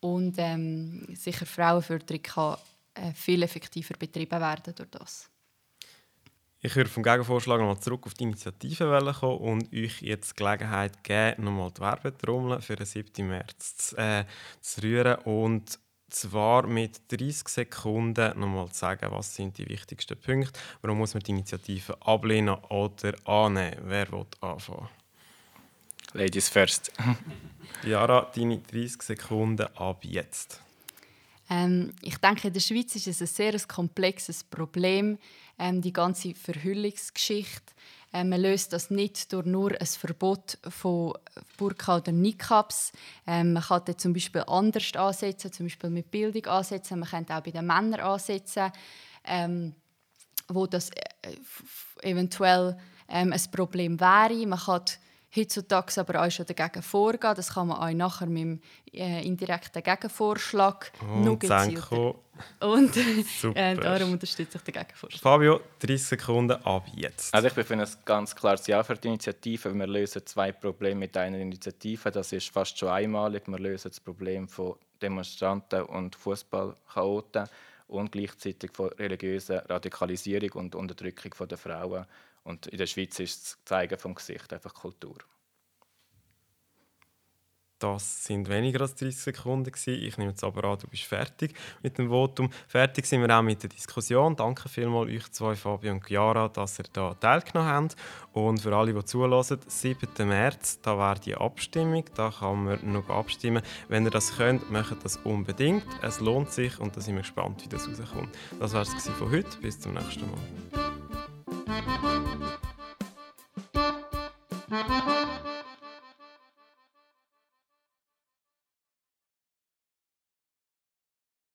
und 0.00 0.34
ähm, 0.38 1.06
sicher 1.14 1.46
Frauenförderung 1.46 2.22
kann 2.22 2.56
äh, 2.94 3.12
viel 3.12 3.42
effektiver 3.42 3.94
betrieben 3.96 4.40
werden 4.40 4.74
durch 4.74 4.90
das. 4.90 5.30
Ich 6.62 6.76
würde 6.76 6.90
vom 6.90 7.02
Gegenvorschlag 7.02 7.58
nochmal 7.58 7.80
zurück 7.80 8.06
auf 8.06 8.14
die 8.14 8.24
Initiative 8.24 9.14
kommen 9.18 9.38
und 9.38 9.72
euch 9.72 10.02
jetzt 10.02 10.32
die 10.32 10.36
Gelegenheit 10.36 11.02
geben, 11.02 11.44
nochmal 11.44 11.70
die 11.70 11.80
Werbetrommel 11.80 12.60
für 12.60 12.76
den 12.76 12.84
7. 12.84 13.26
März 13.26 13.76
zu, 13.76 13.96
äh, 13.96 14.24
zu 14.60 14.82
rühren 14.82 15.16
und 15.24 15.78
zwar 16.10 16.66
mit 16.66 17.00
30 17.08 17.48
Sekunden 17.48 18.38
nochmal 18.38 18.68
zu 18.68 18.78
sagen, 18.78 19.10
was 19.10 19.34
sind 19.34 19.58
die 19.58 19.68
wichtigsten 19.68 20.16
Punkte, 20.16 20.58
warum 20.82 20.98
muss 20.98 21.14
man 21.14 21.22
die 21.22 21.30
Initiative 21.30 21.96
ablehnen 22.02 22.56
oder 22.68 23.14
annehmen. 23.24 23.76
Wer 23.84 24.10
will 24.12 24.26
anfangen? 24.40 24.88
Ladies 26.12 26.48
first. 26.48 26.92
Jara, 27.84 28.30
deine 28.34 28.58
30 28.58 29.02
Sekunden 29.02 29.66
ab 29.76 30.04
jetzt. 30.04 30.60
Ähm, 31.48 31.92
ich 32.02 32.16
denke, 32.18 32.48
in 32.48 32.54
der 32.54 32.60
Schweiz 32.60 32.94
ist 32.94 33.06
es 33.06 33.20
ein 33.20 33.26
sehr 33.26 33.58
komplexes 33.66 34.44
Problem, 34.44 35.18
ähm, 35.58 35.80
die 35.80 35.92
ganze 35.92 36.34
Verhüllungsgeschichte. 36.34 37.72
Ähm, 38.12 38.30
man 38.30 38.40
löst 38.40 38.72
das 38.72 38.90
nicht 38.90 39.32
durch 39.32 39.46
nur 39.46 39.72
ein 39.80 39.86
Verbot 39.86 40.58
von 40.68 41.14
Burka 41.56 41.98
oder 41.98 42.12
Niqabs. 42.12 42.92
Ähm, 43.26 43.52
man 43.52 43.62
kann 43.62 43.82
zum 43.96 44.12
Beispiel 44.12 44.44
anders 44.46 44.94
ansetzen, 44.94 45.52
zum 45.52 45.66
Beispiel 45.66 45.90
mit 45.90 46.10
Bildung 46.10 46.46
ansetzen. 46.46 46.98
Man 46.98 47.08
könnte 47.08 47.36
auch 47.36 47.42
bei 47.42 47.50
den 47.50 47.66
Männern 47.66 48.00
ansetzen. 48.00 48.72
Ähm, 49.24 49.74
wo 50.54 50.66
das 50.66 50.90
äh, 50.90 51.36
eventuell 52.02 52.76
ähm, 53.08 53.32
ein 53.32 53.50
Problem 53.52 53.98
wäre. 54.00 54.46
Man 54.46 54.58
kann 54.58 54.82
heutzutage 55.34 56.00
aber 56.00 56.22
auch 56.22 56.30
schon 56.30 56.46
dagegen 56.46 56.82
vorgehen. 56.82 57.34
Das 57.34 57.54
kann 57.54 57.68
man 57.68 57.78
auch 57.78 57.94
nachher 57.94 58.26
mit 58.26 58.42
dem 58.42 58.60
äh, 58.92 59.24
indirekten 59.24 59.82
Gegenvorschlag 59.82 60.92
und 61.02 61.42
Senko. 61.42 62.22
Und 62.60 62.96
äh, 63.54 63.74
darum 63.76 64.12
unterstütze 64.12 64.58
ich 64.58 64.64
den 64.64 64.74
Gegenvorschlag. 64.74 65.22
Fabio, 65.22 65.60
30 65.80 66.02
Sekunden 66.04 66.62
ab 66.64 66.86
jetzt. 66.94 67.34
Also 67.34 67.48
ich 67.48 67.54
bin 67.54 67.64
für 67.64 67.74
ein 67.74 67.86
ganz 68.04 68.34
klares 68.34 68.66
Ja 68.66 68.82
für 68.82 68.96
die 68.96 69.08
Initiative. 69.08 69.74
Wir 69.74 69.86
lösen 69.86 70.26
zwei 70.26 70.52
Probleme 70.52 71.00
mit 71.00 71.16
einer 71.16 71.38
Initiative. 71.38 72.10
Das 72.10 72.32
ist 72.32 72.50
fast 72.50 72.78
schon 72.78 72.88
einmalig. 72.88 73.42
Wir 73.46 73.58
lösen 73.58 73.90
das 73.90 74.00
Problem 74.00 74.48
von 74.48 74.76
Demonstranten 75.00 75.82
und 75.82 76.16
Fußballchaoten 76.16 77.48
und 77.88 78.12
gleichzeitig 78.12 78.70
von 78.72 78.88
religiöser 78.90 79.68
Radikalisierung 79.68 80.52
und 80.52 80.74
Unterdrückung 80.74 81.48
der 81.48 81.58
Frauen. 81.58 82.06
Und 82.44 82.66
in 82.68 82.78
der 82.78 82.86
Schweiz 82.86 83.18
ist 83.18 83.42
das 83.42 83.58
Zeigen 83.64 83.98
vom 83.98 84.14
Gesicht 84.14 84.52
einfach 84.52 84.74
Kultur. 84.74 85.16
Das 87.80 88.24
sind 88.24 88.48
weniger 88.50 88.82
als 88.82 88.94
30 88.94 89.16
Sekunden. 89.16 89.72
Gewesen. 89.72 90.02
Ich 90.04 90.18
nehme 90.18 90.30
jetzt 90.30 90.44
aber 90.44 90.64
an, 90.64 90.78
du 90.78 90.86
bist 90.86 91.04
fertig 91.04 91.54
mit 91.82 91.96
dem 91.96 92.08
Votum. 92.08 92.50
Fertig 92.68 93.06
sind 93.06 93.22
wir 93.22 93.36
auch 93.36 93.42
mit 93.42 93.62
der 93.62 93.70
Diskussion. 93.70 94.36
Danke 94.36 94.68
vielmals 94.68 95.10
euch 95.10 95.32
zwei, 95.32 95.56
Fabio 95.56 95.92
und 95.92 96.06
Chiara, 96.06 96.48
dass 96.48 96.78
ihr 96.78 96.84
da 96.92 97.14
teilgenommen 97.14 97.70
habt. 97.70 97.96
Und 98.32 98.60
für 98.60 98.76
alle, 98.76 98.92
die 98.92 99.04
zulassen, 99.04 99.60
7. 99.66 100.28
März, 100.28 100.80
da 100.82 100.98
wäre 100.98 101.18
die 101.18 101.34
Abstimmung. 101.34 102.04
Da 102.14 102.30
kann 102.30 102.64
man 102.64 102.92
noch 102.92 103.08
abstimmen. 103.08 103.62
Wenn 103.88 104.04
ihr 104.04 104.10
das 104.10 104.36
könnt, 104.36 104.70
macht 104.70 105.02
das 105.02 105.16
unbedingt. 105.24 105.84
Es 106.02 106.20
lohnt 106.20 106.52
sich 106.52 106.78
und 106.78 106.94
da 106.96 107.00
sind 107.00 107.14
wir 107.14 107.22
gespannt, 107.22 107.64
wie 107.64 107.68
das 107.68 107.88
rauskommt. 107.88 108.28
Das 108.58 108.74
war 108.74 108.82
es 108.82 109.08
von 109.08 109.30
heute. 109.30 109.56
Bis 109.62 109.80
zum 109.80 109.94
nächsten 109.94 110.26
Mal. 110.30 112.19